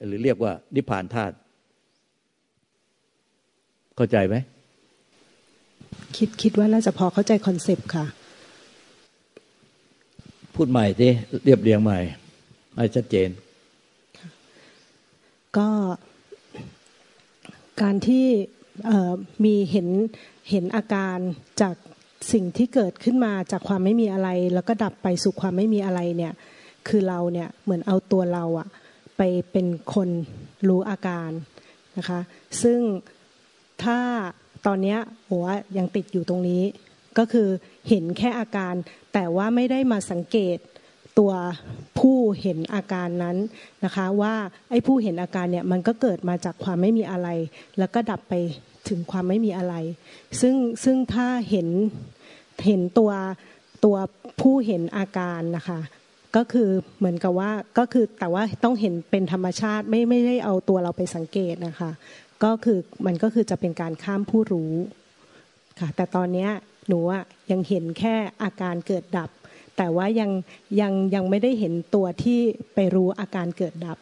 [0.06, 1.34] หรือเรียกว่านิพพานธาตุ
[3.96, 4.36] เข้าใจไหม
[6.16, 8.06] คิดคิดว่าน่าจะพอเข้าใจ concept ค่ะ
[10.54, 11.08] พูดใหม่สิ
[11.44, 11.98] เรียบเรียงใหม่
[12.76, 13.28] ให้ชัดเจน
[15.56, 15.68] ก็
[17.82, 18.26] การที่
[19.44, 19.88] มีเห็น
[20.50, 21.18] เห็นอาการ
[21.60, 21.74] จาก
[22.32, 26.32] สิ่งที่เกิดขึ้นมาจากความไม่มีอะไร แล้วก็ดับไปสู่ความไม่มีอะไรเนี่ย
[26.88, 28.68] คือเราเนี่ยเหมือนเอาตัวเราอะ
[29.16, 29.22] ไป
[29.52, 30.08] เป็นคน
[30.68, 31.30] รู้อาการ
[31.98, 32.20] นะคะ
[32.62, 32.80] ซึ่ง
[33.84, 34.00] ถ้า
[34.66, 34.96] ตอนนี้
[35.30, 36.62] หัวยังติดอยู่ตรงนี้
[37.18, 37.48] ก็คือ
[37.88, 38.74] เห็นแค่อาการ
[39.14, 40.58] แต่ว่าไม่ได้มาสังเกต
[41.18, 41.32] ตัว
[41.98, 43.36] ผู้เห็นอาการนั้น
[43.84, 44.34] นะคะ ว่า
[44.70, 47.28] ไอ้ผู้เห็นอาการเนี่ยมันก็เกิดมาจากความไม่มีอะไร
[47.78, 48.34] แล้วก็ดับไป
[48.88, 49.74] ถึงความไม่มีอะไร
[50.40, 50.54] ซึ่ง
[50.84, 51.68] ซึ่งถ้าเห็น
[52.66, 53.12] เห็นตัว
[53.84, 53.96] ตัว
[54.40, 55.80] ผู้เห็นอาการนะคะ
[56.36, 56.68] ก็คือ
[56.98, 61.90] เหมือนกับว่าก็คือแต่ว่าต้องเห็นเป็นธรรมชาติไม่ไม่ได้เอาตัวเราไปสังเกตนะคะ
[62.44, 64.72] ก็คือมันก็คือจะเป็นการข้ามผู้รู้
[65.80, 66.48] ค่ะแต่ตอนนี้
[66.88, 66.98] หนู
[67.50, 69.30] ยังเห็นแค่อาการเกิดดับ
[69.76, 70.30] แต่ว่ายัง
[70.80, 72.40] ยังยังไม่ได้เห็นตัวที่
[72.74, 73.98] ไปรู้อาการเกิดดับ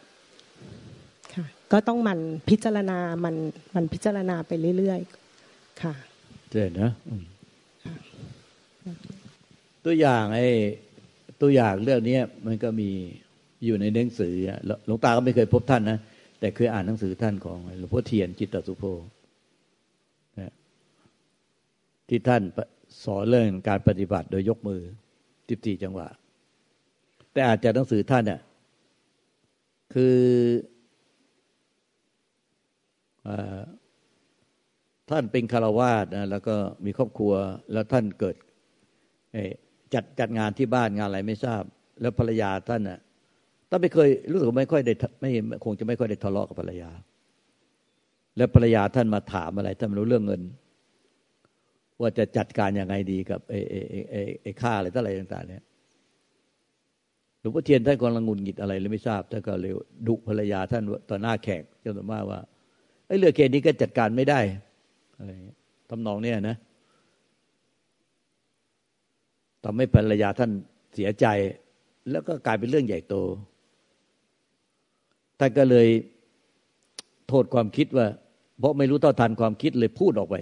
[1.33, 2.19] ค่ะก็ต้องมัน
[2.49, 3.35] พิจารณามัน
[3.75, 5.93] มันพิจารณาไปเรื่อยๆค่ะ
[6.51, 6.91] เจ๋นะ
[9.85, 10.47] ตัวอย่างไอ้
[11.41, 12.89] ตัวอย่างเรื่องนี้มันก็มี
[13.65, 14.33] อยู่ในหนังสือ
[14.85, 15.99] หลวงตาก็ไม่เคยพบท่านนะ
[16.43, 18.83] แต่เคยอ่านหนังสือท่านของหลวงพ่อเทียนจิตตสุโภ
[22.09, 22.41] ที่ท่าน
[23.03, 24.81] สอนเรื่องการปฏิบัติโดยยกมือ
[25.49, 26.07] สิบสี่จังหวะ
[27.31, 28.41] แต่อาจจะหนังสือท่านเนี่ย
[29.93, 30.17] คือ
[35.09, 37.33] ท่านเป็นคารวาสนะแล้วก็มีครอบครัว
[37.73, 38.35] แล้วท่านเกิด
[39.93, 41.61] จัดจัดงานที่บ้านงานอะไรไม่ทราบ
[42.01, 42.99] แล้วภรรยาท่านน่ะ
[43.73, 45.29] ท่านไม่เคยรู้สึกไม่ค่อยได้ไม่
[45.65, 46.89] คงจะไม่ค่อยได้ทะเลาะกับภรรยา
[48.37, 50.41] แล้วภรรยาท่านมาถามอะไรท่านรู้เรื่องเงิน
[52.01, 53.79] ว่าจะจัดการยังไงดีกับไอ้ไอ้
[54.11, 55.63] ไอ้ไอ้ค่าอะไรต่างอะไรต่างๆเนี่ย
[57.39, 59.73] หลวงพ่อเทียนท่านกำลังงุนหงิดอะไรเลยไม่ทราบท่านก็เลย
[60.07, 62.39] ดุภรรยาท่านต่อหน้าแขกจำนวนมากว่า
[63.07, 64.39] ไอ้เรื่องเกณฑ์นี้ก็จัดการไม่ได้
[65.17, 65.31] อะไร
[65.89, 66.57] ทำนองเนี่ยนะ
[69.63, 70.51] ทำให้ภรรยาท่าน
[70.95, 71.25] เสียใจ
[72.11, 73.17] แล้วก็กลายเป็นเรื่องใหญ่โต
[75.43, 75.87] ท่านก็เลย
[77.29, 78.07] โทษความคิดว่า
[78.59, 80.35] เพราะไม่รู้ต่อทันความคิดเลยพูดออกไป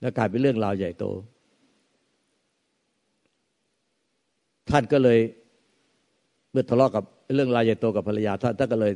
[0.00, 1.04] แล้วกลายเป็นเรื่องราวใหญ่โต
[4.70, 5.18] ท่านก็เลย
[6.50, 8.92] เมื่อทะเลาะกับเรื่องราวใหญ่โตกับภรรยาท่านท่านก็เลย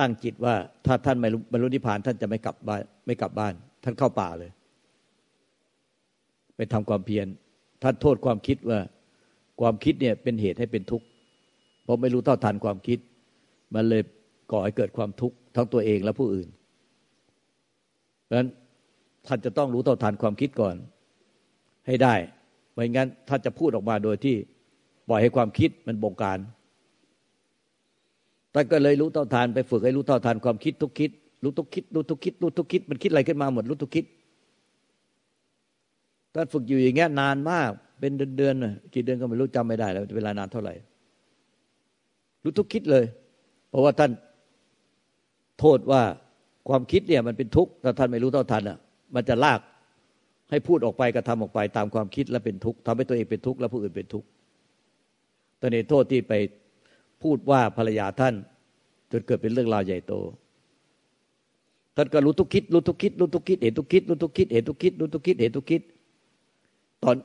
[0.00, 0.54] ตั้งจิตว่า
[0.86, 3.54] ถ้าท่านไม่บรรลุนิพพาน ท่านจะไม่กลับบ้านไม่กลับบ้าน
[3.84, 4.50] ท่านเข้าป่าเลย
[6.56, 7.26] ไปทำความเพียร
[7.82, 8.80] ท่านโทษความคิดว่า
[9.60, 11.06] ความคิดเนี่ยเป็นเหตุให้เป็นทุกข์
[11.84, 12.98] เพราะไม่รู้เท่าทันความคิด
[13.74, 14.02] มันเลย
[14.52, 16.48] ก่อให้เกิดความทุกข์ทั้งตัวเองและผู้อื่น
[18.24, 18.48] เพราะฉะนั้น
[19.26, 20.74] ท่านจะต้องรู้เท่าทันความคิดก่อน
[21.86, 22.14] ให้ได้
[22.72, 24.36] ไม่งั้นถ้านจะพูดออกมาโดยที่
[25.08, 26.38] ปล่อยให้ความคิดมันบงการ
[28.54, 31.10] ท่านก็เลยรู้เท่าทานไปฝึกให้รู้เท่าทานความคิดทุกคิด
[31.44, 34.04] รู้ทุกคิด รู้ทุกคิด รู้ทุกคิด มันคิดอะไรขึ้นมาหมดรู้ทุกคิด
[36.34, 40.74] ท่านฝึกอยู่อย่างเงี้ยนานมาก เป็นเดือนๆกี่เดือนก็ไม่รู้จำไม่ได้แล้วเวลานานเท่าไหร่
[42.44, 43.04] รู้ทุกคิดเลย
[43.74, 44.12] ราะว่าท่าน
[45.60, 46.02] โทษว่า
[46.68, 48.78] ความคิดเนี่ยมันเป็นทุกข์ถ้าท่านไม่รู้เท่าทันอะ
[49.14, 49.60] มันจะลาก
[50.50, 54.28] ให้พูดออกไปกระทำออกไปตามความคิดแล้วเป็นทุกข์ทำให้ตัวเองเป็นทุกข์แล้วผู้อื่นเป็นทุกข์
[55.60, 56.32] ตอนนี้โทษที่ไป
[57.22, 58.34] พูดว่าภรรยาท่าน
[59.12, 60.14] จนเกิดเป็นเรื่องราวใหญ่โต
[61.96, 65.82] ท่านก็รู้ทุกคิดรู้ทุกคิดรู้ทุกคิดเห็นทุกคิดรู้ทุกคิดเห็นทุกคิดรู้ทุกคิดเห็นทุกคิด
[67.02, 67.16] ตอน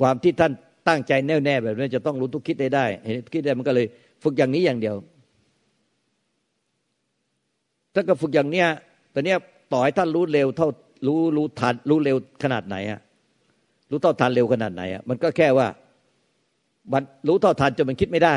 [0.00, 0.52] ความที่ท่าน
[0.88, 3.86] ตั้งใจแน่วแน่แบบนี้จะต้องรู้ทุกคิดได้ได้ เห็นคิดได้มันก็เลย
[4.22, 4.94] ฝึกอย่างนี้อย่างเดียว
[7.94, 8.68] ถ้าก็ฝึกอย่างเนี้ย
[9.14, 9.38] ตอนเนี้ย
[9.72, 10.68] ต่อให้ท่านรู้เร็วเท่า
[11.06, 13.00] รู้รู้ทันรู้เร็วขนาดไหนอะ
[13.90, 15.66] รู้เท่าทันเร็วขนาดไหนอะมันก็แค่ว่า
[16.92, 18.34] มันรู้เท่าทันจนมันคิดไม่ได้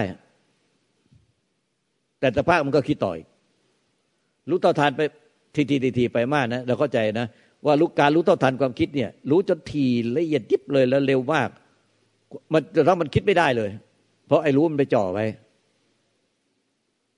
[2.20, 3.18] แต่สภาพมันก็คิดต่อย
[4.50, 5.02] รู้เท่าทันไป
[5.56, 7.28] ทีทีทีไปมากนะเราเข้าใจนะ
[7.66, 9.86] ว่ารู้การรู้เท่าทันความคิดเนี่ย รู้จนที
[10.18, 11.50] ละเอียดยิบเลยแล้วเร็วมาก
[12.54, 13.70] มันจะทำมันคิดไม่ได้เลย
[14.28, 15.26] เพราะไอ้รู้มันไปจ่อไว้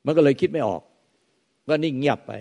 [0.06, 0.82] มันก็เลยคิดไม่ออก
[1.68, 2.32] ก็นิ่งเงียบไป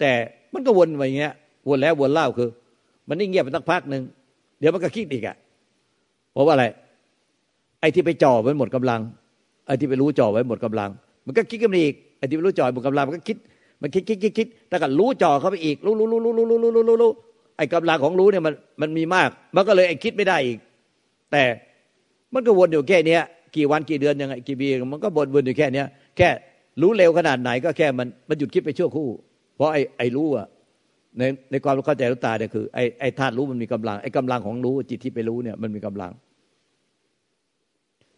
[0.00, 0.12] แต่
[0.52, 1.34] มันก็วนไปอย่างเงี้ย
[1.68, 2.50] วนแล้ววนเล่าคือ
[3.08, 4.02] มันนิ่งเงียบไปสักพักหนึ่ง
[4.58, 5.36] เดี๋ยวมันก็คิดอีกอะ
[6.32, 6.64] เพราะว่าอะไร
[7.80, 9.00] ไอ้ที่ไปจ่อไว้หมดกำลัง
[9.66, 10.90] ไอ้ที่ไปรู้จ่อไว้หมดกำลัง
[11.26, 13.36] มันก็คิดกันอีกไอ้ที่ไปรู้จ่อหมดกำลังมันก็คิด
[13.82, 17.12] มันคิดคิดคิดคิดแต่ก็รู้จ่อเข้าไปอีก รู้รู้รู้รู้รู้รู้รู้รู้รู้
[17.56, 20.58] ไอ้กำลังของรู้เนี่ยมันมันมีมาก มันก็เลยไอ้คิดไม่ได้อีก
[21.32, 21.42] แต่
[22.34, 23.22] มันก็วนอยู่แค่เนี้ย
[23.56, 26.28] กี่วันกี่เดือนยังไงกี่ปีมันก็วนวนอยู่แค่เนี้ยแค่
[26.80, 29.08] รู้เร็วขนาดไหนก็แค่มันมันหยุดคิดไปชั่วคู่
[29.56, 30.46] เพราะไอ้ไอ้รู้อะ
[31.18, 36.12] ในในความเข้าใจรู้ตาเนี่ยคือไอ้ไอ้ธาตุรู้มันมีกำลังไอ้กำลังของรู้จิตที่ไปรู้เนี่ยมันมีกำลัง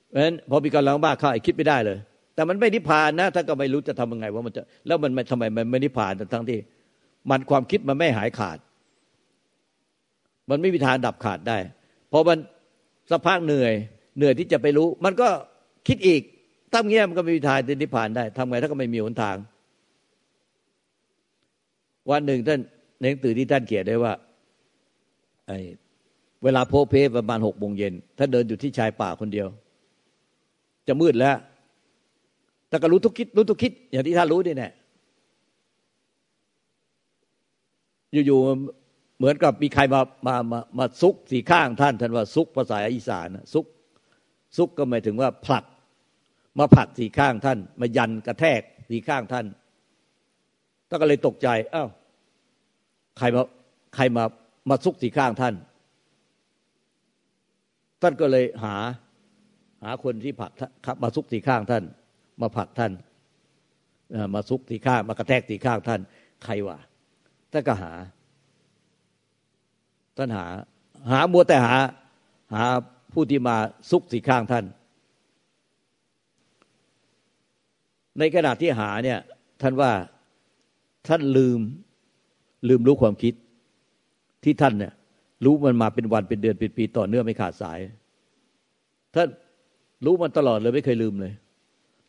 [0.08, 1.98] เพราะฉะนั้นพอมีกำลังมากเข้าไอ้คิดไม่ได้เลย
[2.34, 6.58] แต่มันไม่นิพพานนะถ้าก็ไม่รู้จะทำยังไงว่ามันจะแล้วมันทำไมมันไม่นิพพานทั้งที่
[7.30, 8.58] มันความคิดมันไม่หายขาด
[10.50, 11.58] มันไม่มีทางดับขาดได้
[12.12, 12.38] พอมัน
[13.10, 13.72] สักพักเหนื่อย
[14.16, 15.28] เหนื่อยที่จะไปรู้ มันก็
[15.88, 16.22] คิดอีก
[16.74, 19.36] ตั้งเงี้ยมันก็ไม่มีทางจะนิพพานได้ทำไงถ้าก็ไม่มีหนทาง
[22.10, 22.60] วันหนึ่งท่าน
[23.00, 24.12] ในหนังสือที่ท่านเขียนได้ว่า
[25.46, 25.58] ไอ้
[26.44, 29.46] เวลาโพเพประมาณหกโมงเย็นท่านเดินอยู่ที่ชายป่าคนเดียว
[30.88, 31.36] จะมืดแล้ว
[32.68, 34.70] แต่ก็รู้ทุกคิด รู้ทุกคิด อย่างที่ท่านรู้นี่แน่
[38.26, 43.66] อยู่ๆเหมือนกับมีใครมามามามาซุกสีข้างท่านท่านว่าซุกภาษาอีสานซุก
[44.56, 45.64] ซุกก็หมายถึงว่าผลัก
[46.58, 49.46] มาผักสีข้างท่าน มายันกระแทกสีข้างท่าน
[50.88, 51.88] ท่านก็เลยตกใจอ้าว
[53.18, 53.42] ใครมา
[53.94, 54.24] ใครมา
[54.70, 55.54] มาซุกสีข้างท่าน
[58.02, 58.74] ท่านก็เลยหา
[59.82, 61.84] หาคนที่ผักมาซุกสีข้างท่าน
[62.42, 62.92] มาผักท่าน
[64.34, 66.00] มาซุกสีข้าง มากระแทกสีข้างท่าน
[66.44, 66.78] ใครวะ
[67.52, 67.92] ท่านก็หา
[70.16, 70.46] ท่านหา
[71.10, 71.74] หามัวแต่หา
[72.54, 72.64] หา
[73.12, 73.56] ผู้ที่มา
[73.90, 74.64] ซุกสีข้างท่าน
[78.18, 79.18] ในขณะที่หาเนี่ย
[79.62, 79.90] ท่านว่า
[81.08, 81.60] ท่านลืม
[82.68, 83.34] ลืมรู้ความคิด
[84.44, 84.92] ที่ท่านเนี่ย
[85.44, 87.78] รู้มันมาเป็นวันเป็นเดือนเป็นปีต่อเนื่องไม่ขาดสาย
[89.14, 89.28] ท่าน
[90.04, 91.32] รู้มันตลอดเลยไม่เคยลืมเลย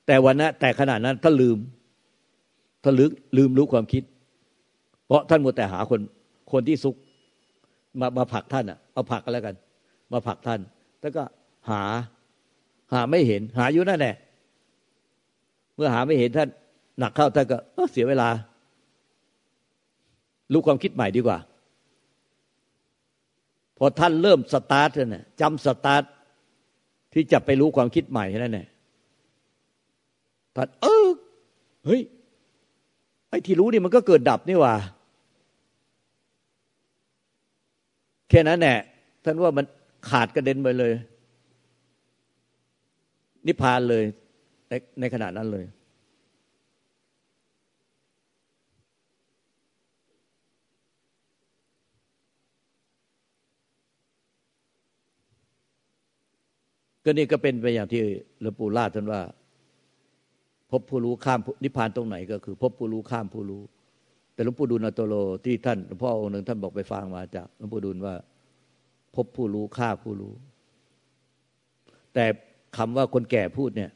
[0.08, 1.58] แต่วันนั้นแต่ขณะนั้นท่านลืม
[2.84, 4.04] ท่านลืมลืมรู้ความคิด
[5.08, 6.00] เพราะท่านมัวแต่หาคน
[6.52, 6.96] คนที่ซุก
[8.00, 9.56] มามาผลักท่านอะเอาผลักกันแล้วกัน
[10.14, 10.60] มาผลักท่าน
[11.02, 11.24] แล้วก็
[11.70, 11.82] หา
[12.94, 14.16] หาไม่เห็น หาอยู่นั่นแหละ
[15.82, 16.50] มื่อหาไม่เห็นท่าน
[17.00, 17.58] หนักเข้าท่านก็
[17.92, 18.30] เสียเวลา
[20.54, 21.38] รู้ความคิดใหม่ดีกว่า
[23.78, 26.04] พอท่านเริ่มสตาร์ทเนี่ยจำสตาร์ท
[27.14, 28.68] ที่จะไปรู้ความคิดใหม่นั่นแหละ
[30.56, 31.08] ท่านเออ
[31.86, 32.02] เฮ้ย
[33.30, 34.74] ไอ้ที่รู้นี่มันก็เกิดดับนี่ว่า
[38.30, 38.78] แค่นั้นแหละ
[39.24, 39.66] ท่านว่ามัน
[40.10, 40.94] ขาดกระเด็นไปเลย
[43.48, 44.04] นิพพานเลย
[44.72, 45.66] ในในขณะนั้นเลย
[57.04, 58.02] ก็นี่ก็เป็นไปอย่างที่
[58.42, 59.22] หลวงปู่ล่าท่านว่า
[60.72, 63.62] พบผู้รู้ข้ามนิพพานตรงไหนก็คือ พบผู้รู้ข้ามผู้รู้
[64.34, 68.16] แต่หลวงปู่ดูลนาโตโลที่ท่านหลวงพ่อองค์หนึ่งท่านบอกไปฟังมาจากหลวงปู่ดูลว่า
[69.16, 70.34] พบผู้รู้ข้าผู้รู้
[72.14, 72.26] แต่
[72.78, 73.92] คำว่าคนแก่พูดเนี่ย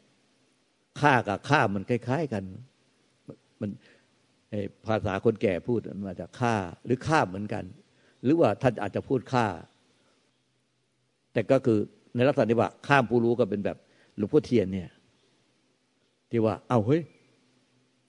[1.02, 2.44] ข้ากับข้ามันคล้าย ๆ กัน
[3.62, 3.70] มัน
[4.86, 6.56] ภาษาคนแก่พูดมาจากข้า
[6.86, 7.64] หรือข้าเหมือนกัน
[8.24, 9.46] หรือว่าท่านอาจจะพูดข้า
[11.34, 11.80] แต่ก็คือ
[12.16, 13.78] ในลักษณะที่ว่าข้ามผู้รู้ก็เป็นแบบ
[14.18, 14.90] หลวงพ่อเทียนเนี่ย
[16.32, 17.02] ที่ว่า เอาเฮ้ย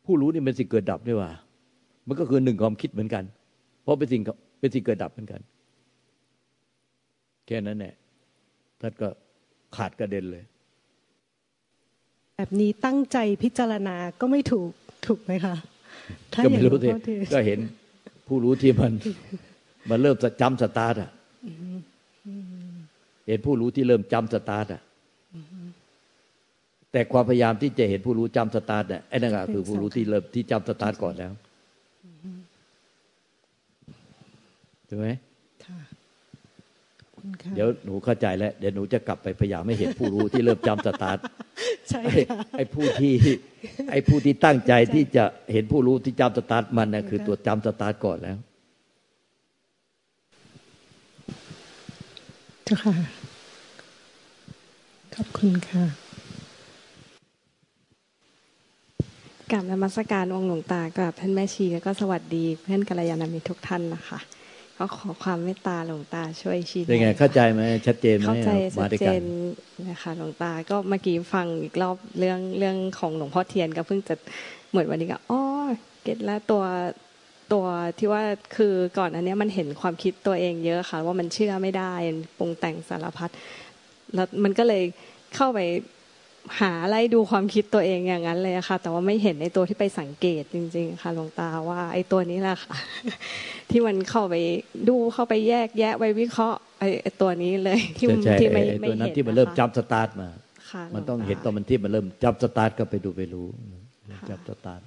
[0.05, 1.31] ผู้รู้นี่เป็นสิ่งเกิดดับด้วยว่า
[2.07, 3.25] มันก็คือหนึ่งความคิดเหมือนกัน
[3.83, 4.23] เพราะเป็นสิ่ง
[4.61, 5.41] เป็นสิ่งเกิดดับเหมือนกัน
[7.47, 7.95] แค่นั้นแหละ
[8.81, 9.09] ท่านก็
[9.77, 10.45] ขาดกระเด็นเลย
[12.39, 14.71] แบบนี้ตั้งใจพิจารณาก็ไม่ถูก
[15.07, 15.57] ถูกไหมคะ
[16.45, 16.89] ก็ไม่รู้สิ
[17.35, 17.61] ก็เห็น
[18.29, 18.93] ผู้รู้ที่มัน
[19.91, 21.11] มันเริ่มจะ jump start อะ
[23.29, 24.83] เห็นผู้รู้ที่เริ่ม jump start อะ
[26.93, 31.33] แต่ความพยายามที่จะเห็นผู้รู้ jump start เนี่ยไอ้นั่นคือผู้รู้ที่เริ่มที่ jump start ก่อนแล้ว
[34.89, 35.09] ถูกไหม
[37.57, 41.19] เดี๋ยวหนูเข้าใจแล้ว เดี๋ยวหนูจะกลับไปพยายามไม่เห็นผู้รู้ที่เริ่ม jump start
[41.91, 42.03] ใช่
[42.57, 43.13] ไอ้ผู้ที่
[43.91, 48.37] ไอ้ผู้ที่ตั้งใจที่จะเห็นผู้รู้ที่จำสตาร์ทมันน่ะคือตัวจำสตาร์ทก่อนแล้ว
[52.65, 52.95] เจ้าค่ะ
[55.15, 55.85] ขอบคุณค่ะ
[59.53, 64.19] กลับนมัสการองค์หลวงตากับท่านแม่ชีแล้วก็สวัสดีเพื่อนกัลยาณมิตรทุกท่านนะคะ
[64.79, 68.51] ก็ขอความเมตตาหลวงตาช่วยชี้เป็นไงเข้าใจไหมชัดเจนไหมเข้าใจ
[68.83, 69.23] ชัดเจน
[69.89, 74.15] นะคะหลวงตาก็เมื่อกี้ฟังอีกรอบเรื่องเรื่องของหลวงพ่อเทียนก็เพิ่งจะ
[74.71, 75.43] เหมือนวันนี้ก็อ๋อ
[76.03, 76.65] เก็ตแล้วตัว
[77.53, 77.67] ตัว
[77.99, 78.23] ที่ว่า
[78.57, 81.93] คือก่อนอันนี้มันเห็นความคิดตัวเองเยอะค่ะ ว่ามันเชื่อไม่ได้
[82.39, 83.31] ปรุงแต่งสารพัด
[84.15, 84.83] แล้วมันก็เลย
[85.35, 85.61] เข้าไป
[86.61, 92.77] หาไล่ดูความคิดตัวเองอย่างนั้นเลยค่ะ แต่ว่าไม่เห็นในตัวที่ไปสังเกตจริง ๆ ค่ะหลวงตาว่า ไอ้ตัวนี้แหละค่ะ
[93.71, 94.35] ที่มันเข้าไป
[94.89, 96.59] ดูเข้าไปแยกแยะไว้วิเคราะห์
[97.03, 98.07] ไอ้ตัวนี้เลยที่
[98.41, 100.29] ที่ไม่ไม่เห็นที่มันเริ่ม jump start มา
[100.95, 103.47] มันต้องเห็นตอนมันที่มันเริ่ม jump start ก็ไปดูไปรู้
[104.31, 104.81] jump start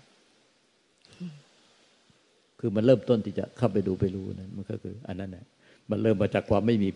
[2.59, 5.45] คือมันเริ่มต้นที่จะเข้าไปดูไปรู้นั้นมันก็คือ อันนั้นแหละ
[5.89, 6.89] มันเริ่มมาจากความไม่มี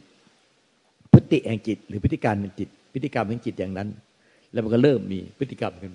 [1.13, 3.87] พฤติแห่งจิต หรือพฤติการเป็นจิต พฤติกรรมแห่งจิตอย่างนั้น
[4.53, 5.93] แล้วมันก็เริ่มมีพฤติกรรมขึ้น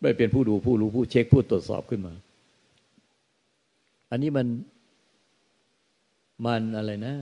[0.00, 2.14] ไม่เป็นผู้ดูผู้รู้ผู้เช็คผู้ตรวจสอบขึ้นมา
[4.10, 4.46] อันนี้มัน
[6.46, 7.14] มันอะไรนะ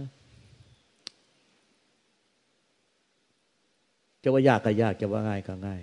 [4.22, 5.82] จะว่ายากก็ยากจะว่าง่ายก็ง่าย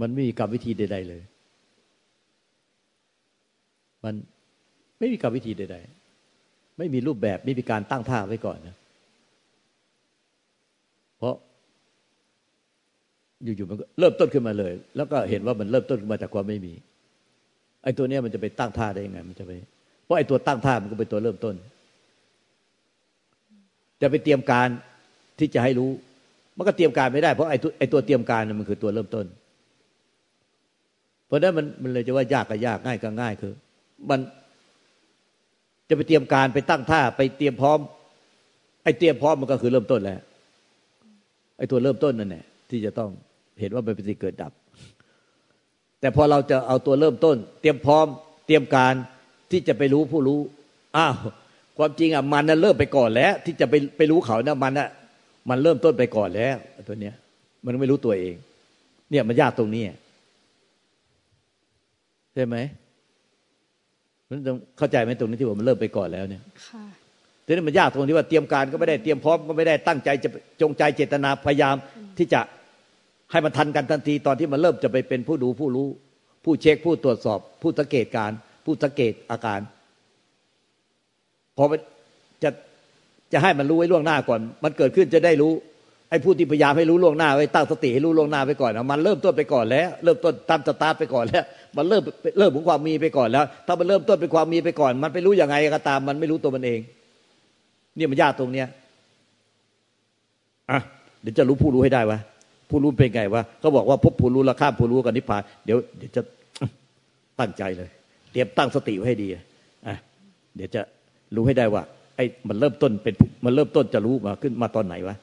[0.00, 1.22] มันไม่มีกรรมวิธีใด ๆ เลย
[4.04, 4.14] มัน
[4.98, 5.76] ไม่มีกรรมวิธีใด
[6.26, 8.76] ๆ ไม่มีรูปแบบไม่มีการตั้งท่าไว้ก่อนนะ
[11.16, 11.34] เพราะ
[13.44, 16.72] อยู่ๆมันก็เริ่มต้นขึ้นมาเลย แล้วก็เห็นว่ามันเริ่มต้นขึ้นมาจากความไม่มี
[17.82, 19.52] ไอ้ตัวเนี้ยมันจะไปตั้งท่าได้ยังไง มันจะไป
[20.04, 21.54] เพราะไอ้ตัวตั้งท่ามันก็เป็นตัวเริ่มต้น
[24.00, 24.68] จะไปเตรียมการ
[25.38, 25.90] ที่จะให้รู้
[26.56, 29.26] มันก็เตรียมการไม่ได้ เพราะไอ้ตัวไอ้ตัวเตรียมการมันคือตัวเริ่มต้น
[31.26, 33.52] เพราะนั้นมันมันเลยจะว่ายากก็ยากง่ายก็ง่ายคือ
[34.10, 34.20] มัน
[35.88, 37.78] จะไปเตรียมการไปตั้งท่าไปเตรียมพร้อม
[38.84, 40.20] ไอ้เตรียมพร้อมมันก็คือเริ่มต้นแล้ว
[41.58, 43.10] ไอ้ตัวเริ่มต้นนั่นแหละที่จะต้อง
[43.60, 44.52] เห็นว่ามันเป็นสิ่งเกิดดับ
[46.00, 48.06] แต่พอเราจะเอาตัวเริ่มต้น เตรียมพร้อม
[48.46, 48.94] เตรียมการ
[49.50, 50.40] ที่จะไปรู้ผู้รู้
[50.96, 51.14] อ้าว
[51.76, 54.88] ความจริงอะมันน่ะเริ่มไปก่อนแล้ว ที่จะไปไปรู้เขานะมันน่ะ
[55.48, 56.56] มันเริ่มต้นไปก่อนแล้ว
[56.88, 57.14] ตัวเนี้ย
[57.64, 58.34] มันไม่รู้ตัวเอง
[59.10, 59.82] เนี่ยมันยากตรงนี้
[62.34, 62.56] ใช่ไหม
[64.28, 66.84] มันต้องเข้าใจไหมตรงนี้ที่ว่ามันเริ่มไปก่อนแล้วเนี่ยค่ะ
[67.44, 70.28] ทีนี้มันยากตรงที่ว่าเตรียมการก็ไม่ได้เตรียมพร้อมก็ไม่ได้ตั้งใจจะ
[70.60, 71.74] จงใจเจตนาพยายาม
[72.18, 72.40] ที่จะ
[73.30, 75.88] ให้มันทันกันทันทีตอนที่มันเริ่มจะไปเป็นผู้ดูผู้รู้
[76.44, 78.30] ผู้เช็คผู้ตรวจสอบ ผู้สังเกตการ
[78.64, 79.60] ผู้สังเกตอาการ
[81.56, 81.64] พอ
[82.42, 82.50] จะ
[83.32, 85.52] จะให้มันรู้ไว้ล่วงหน้าก่อน มันเกิดขึ้นจะได้รู้
[86.10, 91.44] ไอ้ผู้ที่พยายามให้รู้ล่วงหน้าไว้ตั้งสติให้รู้ล่วงหน้าไปก่อนมันเริ่มต้นไปก่อนแล้ว เริ่มต้นตามสตาร์ไปก่อนแล้ว
[91.76, 92.02] มันเริ่ม
[92.38, 96.80] เริ่มของความมีไปก่อนแล้ว ถ้ามันเริ่มต้นเป็นความมีไปก่อน มันไปรู้ยังไงก็ตาม มันไม่รู้ตัวมันเอง
[97.96, 98.66] เนี่ยมันยากตรงเนี้ย
[100.70, 100.78] อะ
[101.22, 102.18] เดี๋ยวจะรู้ผู้รู้ให้ได้วะ
[102.68, 106.22] ผู้รู้เป็นไงวะเขาบอกว่าพบผู้รู้ละข้ามผู้รู้กับนิพพานเดี๋ยวเดี๋ยวจะ
[107.40, 107.88] ตั้งใจเลย
[108.32, 109.96] เตรียมตั้งสติไว้ให้ดีอะ
[110.56, 110.80] เดี๋ยวจะ
[111.34, 111.82] รู้ให้ได้ว่า
[112.16, 115.16] ไอ้มันเริ่มต้นเป็นมันเริ่มต้นจะรู้มาขึ้นมาตอนไหนวะ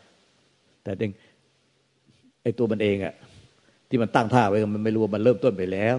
[0.83, 1.11] แต่เด้ง
[2.43, 3.13] ไอ้ตัวมันเองอะ
[3.89, 5.95] ที่มันตั้งท่าไว้มันไม่รู้ว่ามันเริ่มต้นไปแล้ว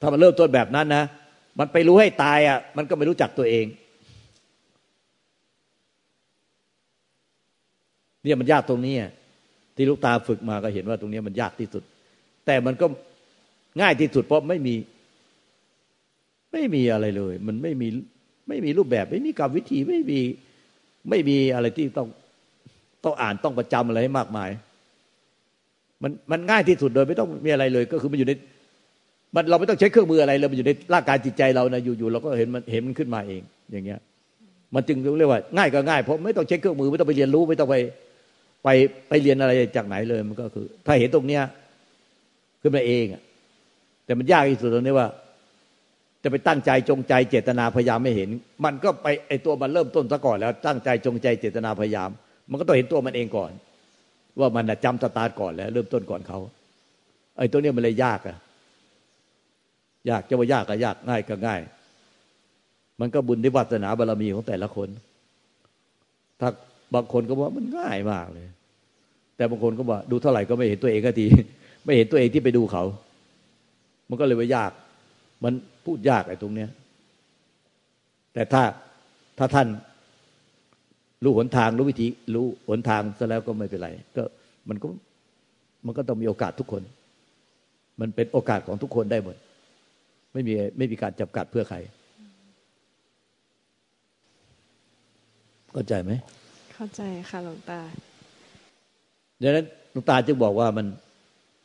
[0.00, 1.04] ถ้ามันเริ่มต้นแบบนั้นนะ
[1.58, 3.66] มันไปรู้ให้ตายอะมันก็ไม่รู้จักตัวเอง
[8.22, 9.10] เนี่ยมันยากตรงนี้อะ
[9.80, 11.82] ที่ลูกตาฝึกมาก็เห็นว่าตรงนี้มันยากที่สุด
[12.46, 12.86] แต่มันก็
[13.80, 14.74] ง่ายที่สุด เพราะไม่มี
[16.52, 17.88] ไม่มีอะไรเลย มันไม่มี
[18.48, 20.20] ไม่มีรูปแบบ ไม่มีกรรมวิธีไม่มี
[21.10, 22.08] ไม่มีอะไรที่ต้อง
[23.04, 24.50] ต้องอ่านต้องประจำอะไรให้มากมาย
[26.02, 28.32] มันมันง่ายที่สุดโดยไม่ต้องมีอะไรเลย ก็คือมันอยู่ใน
[29.34, 34.00] มันเราไม่ต้องใช้เครื่องมืออะไรเลยมันอยู่ในร่างกายจิตใจเรานะอยู่ๆเราก็เห็นมันเห็นมันขึ้นมาเอง อย่างเงี้ย
[34.74, 37.76] มันจึงเรียกว่า ง่ายก็ง่ายเพราะไม่ต้องใช้เครื่องมือไม่ต้องไปเรียนรู้ไม่ต้องไป
[38.64, 38.68] ไป
[39.08, 41.42] ไปเรียนอะไรจากไหนเลยมันก็คือ ถ้าเห็นตรงเนี้ย
[42.60, 43.22] ขึ้นมาเองอะ
[44.04, 45.08] แต่มันยากที่สุดตรงนี้ว่า
[46.22, 48.28] จะไปตั้งใจจงใจเจตนาพยายามไม่เห็น
[48.64, 52.10] มันก็ไปไอตัวมันเริ่มต้นซะก่อนแล้ว ตั้งใจจงใจเจตนาพยายาม
[52.50, 53.50] มันก็ต้องเห็นตัวมันเองก่อน
[54.40, 56.38] ว่ามันจำสตาร์ทก่อนแล้ว เริ่มต้นก่อนเขา
[57.38, 58.36] ไอ้ตัวเนี้ยมันเลยยากอะ
[60.10, 61.60] ยากจะว่ายากก็ยากง่ายก็ง่าย
[63.00, 64.88] มันก็บุญที่วัฒนาบารรมีของแต่ละคน
[66.40, 66.48] ถ้า
[66.94, 68.46] บางคนก็บอกมันง่ายมากเลย
[69.36, 71.26] แต่บางคนก็บอกดูเท่าไหร่ก็ไม่เห็นตัวเองก็ที
[71.84, 72.84] ไม่เห็นตัวเองที่ไปดูเขา
[74.08, 74.72] มันก็เลยว่ายาก
[75.44, 75.52] มัน
[75.84, 76.70] พูดยากไอ้ตรงเนี้ย
[78.34, 78.62] แต่ถ้า
[79.38, 79.68] ถ้าท่าน
[81.24, 84.22] รู้หนทางรู้วิธี รู้หนทางซะแล้วก็ไม่เป็นไร ก็
[84.68, 84.88] มันก็
[85.86, 86.82] มันก็ต้องมีโอกาสทุกคน
[88.00, 89.36] มันเป็นโอกาสของทุกคนได้หมด
[90.32, 91.78] ไม่มีไม่มีการจำกัดเพื่อใคร
[95.72, 96.12] เข้าใจไหม
[96.82, 97.80] เข้าใจค่ะหลวงตา
[99.42, 100.86] ดังนั้นหลวงตาจึงบอกว่ามัน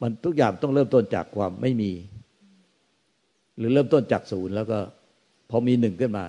[0.02, 1.92] มันทุกอย่างต้องเริ่มต้นจากความไม่มี
[3.58, 4.78] หรือเริ่มต้นจากศูนย์แล้วก็
[5.50, 6.26] พอมีหนึ่งขึ้นมา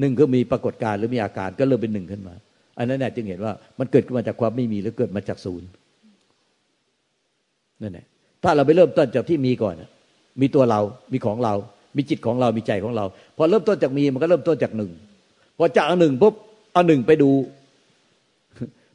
[0.00, 2.34] หนึ่งก็มีปรากฏการหรือมีอาการก็เริ่มเป็นหนึ่งขึ้นมา
[2.78, 5.68] อันนั้นแหละจึงเห็นว่ามันเกิดขึ้นมาจากความไม่มีหรือเกิดมาจากศูนย์
[7.82, 8.06] นั่นแหละ
[8.42, 9.74] ถ้าเราไปเริ่มต้นจากที่มีก่อน
[10.40, 10.80] มีตัวเรา
[11.12, 11.54] มีของเรา
[11.96, 13.04] มีจิตของเรา มีใจของเรา
[13.36, 14.92] พอเริ่มต้นจากมีมันก็เริ่มต้นจากหนึ่ง
[15.58, 16.34] พอจากหนึ่งปุ๊บ
[16.72, 17.30] เอาหนึ่งไปดู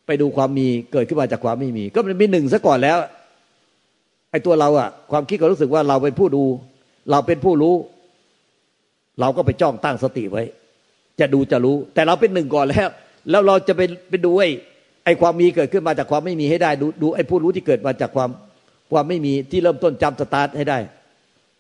[0.08, 2.98] ไปดูความมีเกิดขึ้นมาจากความไม่มี ก็มันมีหนึ่งซะก่อนแล้ว
[4.32, 6.44] ไอ้ตัวเราอะความคิดก็รู้สึกว่าเราเป็นผู้ดู
[7.12, 7.76] เราเป็นผู้รู้
[9.20, 10.44] เราก็ไปจ้องตั้งสติไว้
[11.20, 12.88] จะดูจะรู้ แต่เราเป็นหนึ่งก่อนแล้ว
[13.30, 14.50] แล้วเราจะไปไปดูไอ้
[15.06, 18.30] ไอ้ความมีเกิดขึ้นมาจากความไม่มีให้ได้ ดูดูไอ้ผู้รู้ที่เกิดมาจากความ
[18.92, 20.80] ความไม่มีที่เริ่มต้นจำสตาร์ทให้ได้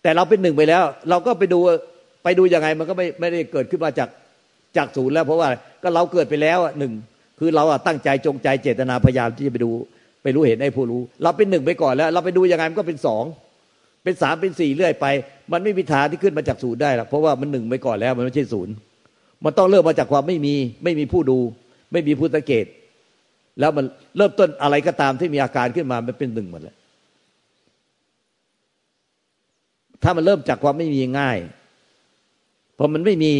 [0.03, 1.60] แต่เราเป็นหนึ่งไปแล้ว เราก็ไปดู
[2.23, 4.10] ไปดูยังไงมันก็ไม่ไม่ได้เกิดขึ้นมาจาก
[4.77, 5.49] จากศูนย์แล้ว เพราะว่า
[5.84, 6.93] ก็เราเกิดไปแล้วหนึ่ง
[7.39, 9.72] คือเราอะตั้งใจจงใจเจตนาพยายามที่จะไปดู
[10.24, 13.24] ไปรู้เห็นไอ้ผู้รู้ เราเป็นหนึ่งไปก่อนแล้ว เราไปดูยังไงมันก็เป็นสอง
[14.04, 15.06] เป็นสามเป็นสี่เรื่อยไป
[15.52, 18.74] มันไม่มีทางที่ขึ้นมาจากศูนย์ได้หรอกเพราะว่ามันหนึ่งไปก่อนแล้ว มันไม่ใช่ศูนย์
[19.46, 21.39] มันต้องเริ่มมาจากความไม่มีไม่มีผู้ดู
[21.91, 22.65] ไม่มีผู้สังเกต
[23.60, 23.86] แล้วมัน
[24.17, 26.76] เริ่มต้นอะไรก็ตามที่มีอาการขึ้นมามันเป็นหนึ่งหมดแล้ว
[30.04, 31.38] ถ้ามันเริ่มจากความไม่มีง่าย
[32.78, 33.34] พอมันไม่มี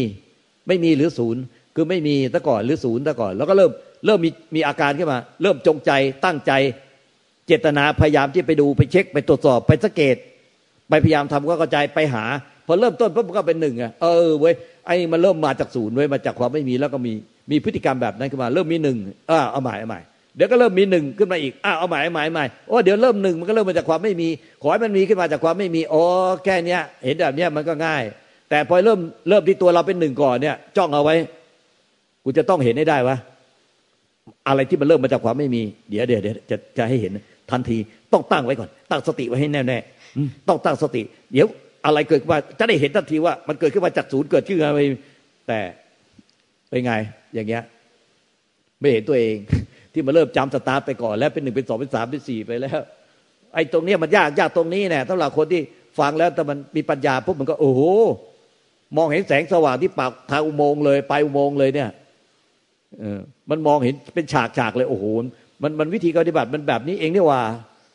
[0.68, 1.42] ไม่มีหรือศูนย์
[1.74, 3.70] คือไม่มีตะก่อนหรือศูนย์ตะก่อน แล้วก็เริ่ม
[4.06, 5.90] เริ่มมีมีอาการขึ้นมา เริ่มจงใจ
[6.24, 6.52] ตั้งใจ
[7.46, 10.16] เจตนาพยายามที่ไปดูไปเช็ค ไปตรวจสอบไปสังเกต
[10.88, 12.24] ไปพยายามทำก็กระจายไปหา
[12.66, 14.54] พอเริ่มต้นปุ๊บก็เป็นหนึ่งอะเออเว้ย
[14.86, 17.12] ไอ้มันเริ่มมาจากศูนย์เว้ยมาจากความไม่มีแล้วก็มี
[17.50, 18.98] มีพฤติกรรมแบบนั้นขึ้นมา เริ่มมีหนึ่ง
[19.30, 20.00] อ่าเอาใหม่เอาใหม่
[20.36, 24.28] เดี๋ยวก็เริ่มมีหนึ่งขึ้นมาอีกอ้าวเอาใหม่เอาใหม่เอาใหม่โอ้เดี๋ยวเริ่มหนึ่งมันก็เริ่มมาจากความไม่มี
[24.62, 26.02] ขอให้มันมีขึ้นมาจากความไม่มีอ๋อ
[26.44, 28.02] แค่เนี้ย เห็นแบบเนี้ยมันก็ง่าย
[28.50, 31.14] แต่พอเริ่มเริ่มที่ตัวเราเป็นหนึ่งก่อนเนี่ยจ้องเอาไว้
[32.24, 33.16] กูจะต้องเห็นให้ได้วะ
[34.48, 37.12] อะไรที่มันเริ่มมาจากความไม่มี เดี๋ยวเดี๋ยวเดี๋ยวจะจะให้เห็น
[37.50, 37.76] ทันที
[38.12, 39.78] ต้องตั้งไว้ก่อน ตั้งสติไว้ให้แน่แน่
[40.48, 41.46] ต้องตั้งสติ เดี๋ยว
[41.86, 44.70] อะไรเกิดขึ้นมาจะได้เห็นทันทีว่า มันเกิดขึ้นมาจากศูนย์เกิดขึ้นมา
[45.48, 45.60] แต่
[46.68, 46.92] เป็นไง
[47.34, 47.62] อย่างเงี้ย
[48.80, 49.36] ไม่เห็นตัวเอง
[49.92, 52.80] ที่มาเริ่มจำสตาร์ทไปก่อน แล้วเป็นหนึ่งเป็นสองเป็นสามเป็นสี่ไปแล้ว
[53.54, 55.62] ไอ้ตรงนี้มันยากยากตรงนี้แน่สำหรับคนที่
[55.98, 57.80] ฟังแล้วแต่มันมีปัญญาปุ๊บมันก็ โอ้โห
[58.96, 61.90] มองเห็นแสงสว่างที่ปากทางอุโมงค์เลย ไปอุโมงค์เลยเนี่ย
[63.50, 65.04] มันมองเห็นเป็นฉากฉากเลยโอ้โห
[65.62, 67.42] มันมันวิธีปฏิบัติมันแบบนี้เองนี่ว่า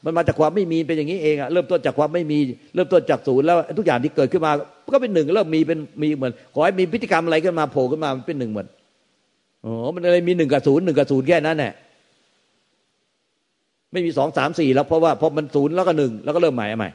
[0.05, 2.37] มันมาจากความไม่มีเป็นอย่างนี้เองอะเริ่มต้นจากความไม่มี
[2.75, 4.51] เริ่มต้นจากศูนย์แล้วทุกอย่างที่เกิดขึ้นมา
[4.93, 8.67] ก็เป็นหนึ่งเริ่มมีเป็นมีเหมือนขอให้มีพฤติกรรมอะไรขึ้นมาโผล่ขึ้นมามันเป็นหนึ่งเหมือน
[9.65, 11.73] อ๋อมันอะไรมีหนึ่งกับศูนย์หนึ่งกับศูนย์แค่นั้นแหละ
[13.91, 16.89] ไม่มีสองสามสี่แล้วเพราะว่าพอมันศูนย์แล้วก็หนึ่งแล้วก็เริ่มใหม่ใหม่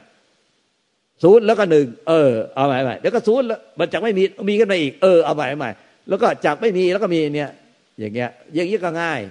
[1.23, 5.71] ศูนย์แล้วก็หนึ่งเออเอาใหม่ใหม่แล้วก็ศูนย์แล้วมันจากไม่มีมีขึ้นมาอีกเออเอาใหม่ใหม่
[6.09, 7.49] แล้วก็จากไม่มีแล้วก็มีเนี่ย
[7.99, 9.21] อย่างเงี้ยอย่างนี้ก็ง่าย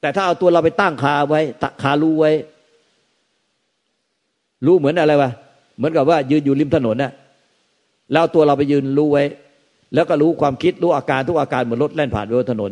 [0.00, 1.40] แต่ถ้าเอาตัวเราไปตั้งคาไว้
[1.82, 2.32] คารู้ไว้
[4.66, 5.30] รู้เหมือนอะไรวะ
[5.76, 7.12] เหมือนกับว่า ยืนอยู่ริมถนนน่ะ
[8.12, 9.24] แล้วตัวเราไปยืนรู้ไว้
[9.94, 12.70] แล้วก็รู้ความคิดรู้อาการทุกอาการเหมือนรถแล่นผ่านบนถนน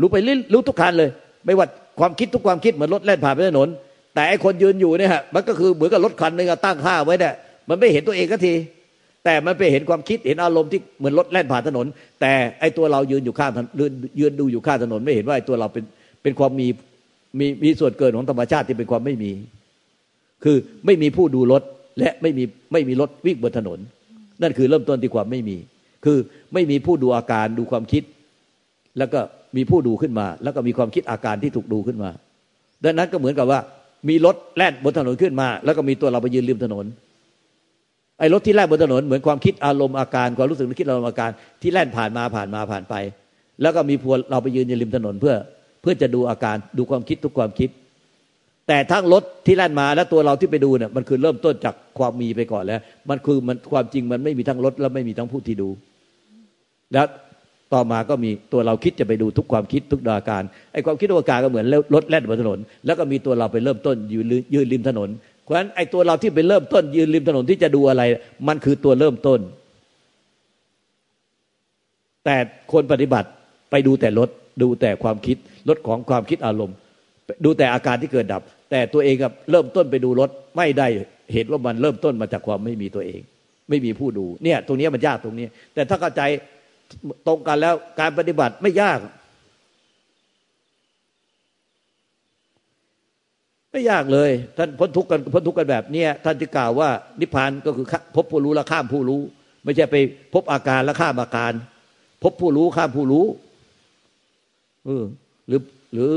[0.00, 0.16] รู้ไป
[0.52, 1.10] รู้ทุกคันเลย
[1.44, 1.66] ไม่ว่า
[2.00, 3.68] ความคิดทุกความคิดเหมือนรถแล่นผ่านไปถนน
[4.14, 7.34] แต่ไอคนยืนอยู่เนี่ยมันก็คือเหมือนกับรถคันหนึ่งตั้งค่าไว้เนี่ย
[7.68, 8.54] มันไม่เห็นตัวเองก็ที
[9.24, 11.86] แต่มันไปเห็นความคิดเห็นอารมณ์ที่เหมือนรถแล่นผ่านถนน
[12.20, 15.84] แต่ไอตัวเรายืนอยู่ข้างยืนยืนดูอยู่ข้างถนน ไม่เห็นว่าไอตัวเราเป็น
[16.22, 16.68] เป็นความมี
[17.38, 19.32] มีมีส่วนเกินของธรรมชาติที่เป็นความไม่มี
[20.44, 20.56] คือ
[20.86, 21.62] ไม่มีผู้ดูรถ
[21.98, 23.78] และไม่มีไม่มีรถวิ่งบนถนน
[24.42, 25.56] นั่นคือเริ่มต้นที่ความไม่มี
[26.04, 26.18] คือ
[26.54, 28.02] ไม่มีผู้ดูอาการดูความคิด
[28.98, 29.20] แล้วก็
[29.56, 32.10] มีผู้ดูขึ้นมา แล้วก็มีความคิดอาการที่ถูกดูขึ้นมา
[32.84, 33.60] ดังนั้นก็เหมือนกับว่า
[34.08, 36.84] มีรถแล่นบนถนนขึ้นมา แล้วก็มีตัวเราไปยืนริมถนน
[38.18, 41.30] ไอ้รถที่แล่นบนถนนเหมือนความคิดอารมณ์อาการความรู้สึกนึกคิดอารมณ์อาการ
[41.62, 42.94] ที่แล่นผ่านมาผ่านมาผ่านไป
[43.62, 45.34] แล้วก็มีพวเราไปยืนอยู่ริมถนนเพื่อ
[45.82, 47.70] เพื่อจะดูอาการดูความคิดทุกความคิด
[48.68, 55.68] แต่ทั้งรถที่แล่นมาและตัวเราที่ไปดูเนี่ยมันคือเริ่มต้นจากความมีไปก่อนแล้ว มันคือมันความจริงมันไม่มีทั้งรถและไม่มีทั้งผู้ที่ดู
[56.92, 57.06] แล้ว
[57.74, 65.08] ต่อมาก็มีตัวเราคิดจะไปดูทุกความคิดทุกดาการไอ้ความคิดทุกอาการก็เหมือนรถแล่นบนถนน แล้วก็มีตัวเราไปเริ่มต้นยืนยืนริมถนน
[65.44, 68.02] เพราะฉะนั้นไอ้ตัวเราที่ไปเริ่มต้น ยืนริมถนนที่จะดูอะไร
[68.48, 69.40] มันคือตัวเริ่มต้น
[72.24, 72.36] แต่
[72.72, 73.28] คนปฏิบัติ
[73.70, 74.28] ไปดูแต่รถ
[74.62, 75.36] ดูแต่ความคิด
[75.68, 76.76] รถของความคิดอารมณ์
[77.44, 80.86] ดูแต่อาการที่เกิดดับ แต่ตัวเองกับเริ่มต้นไปดูรถไม่ได้
[81.32, 83.20] เห็นว่ามันเริ่มต้นมาจากความไม่มีตัวเอง
[83.68, 86.22] ไม่มีผู้ดูเนี่ย ตรงนี้มันยากตรงนี้ แต่ถ้าเข้าใจ
[87.26, 88.98] ตรงกันแล้วการปฏิบัติไม่ยาก
[93.74, 96.88] ไม่ยากเลย ท่านพ้นทุกข์กันพ้นทุกข์กันแบบเนี้ยท่านจะกล่าวว่า
[97.20, 99.20] นิพพานก็คือพบผู้รู้และข้ามผู้รู้
[99.64, 99.96] ไม่ใช่ไป
[100.34, 101.52] พบอาการและข้ามอาการ
[102.22, 103.24] พบผู้รู้ข้ามผู้รู้
[104.84, 105.04] เออ
[105.48, 105.60] หรือ
[105.92, 106.10] หรือ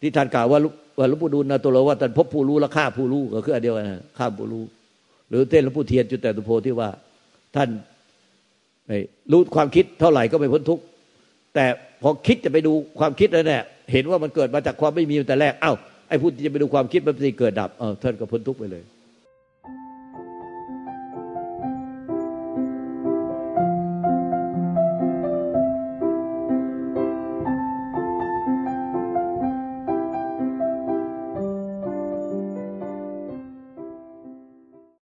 [0.00, 0.58] ที่ท่านกล่าวว่า
[0.98, 3.86] ว่าหลวงปู่ดูลนะตัวเราว่าท่านพบผู้รู้และข้าผู้รู้ก็คืออันเดียวกัน
[4.18, 4.64] ข้ามผู้รู้
[5.28, 6.90] หรือเต้นหลวงปู่เทียนจุดแต่ตุโพที่ว่า
[7.56, 7.68] ท่าน
[9.32, 10.82] รู้ความคิดเท่าไหร่ก็ไม่พ้นทุกข์
[11.54, 11.66] แต่
[12.02, 13.62] พอคิดจะไปดูความคิดแล้วเนี่ย
[13.92, 15.74] เห็นว่ามันเกิดมาจากความไม่มีแต่แรก เอ้า
[16.10, 18.82] ไอ้ผู้ที่จะไปดูความคิดมันสิเกิดดับเออท่านก็พ้นทุกไปเลย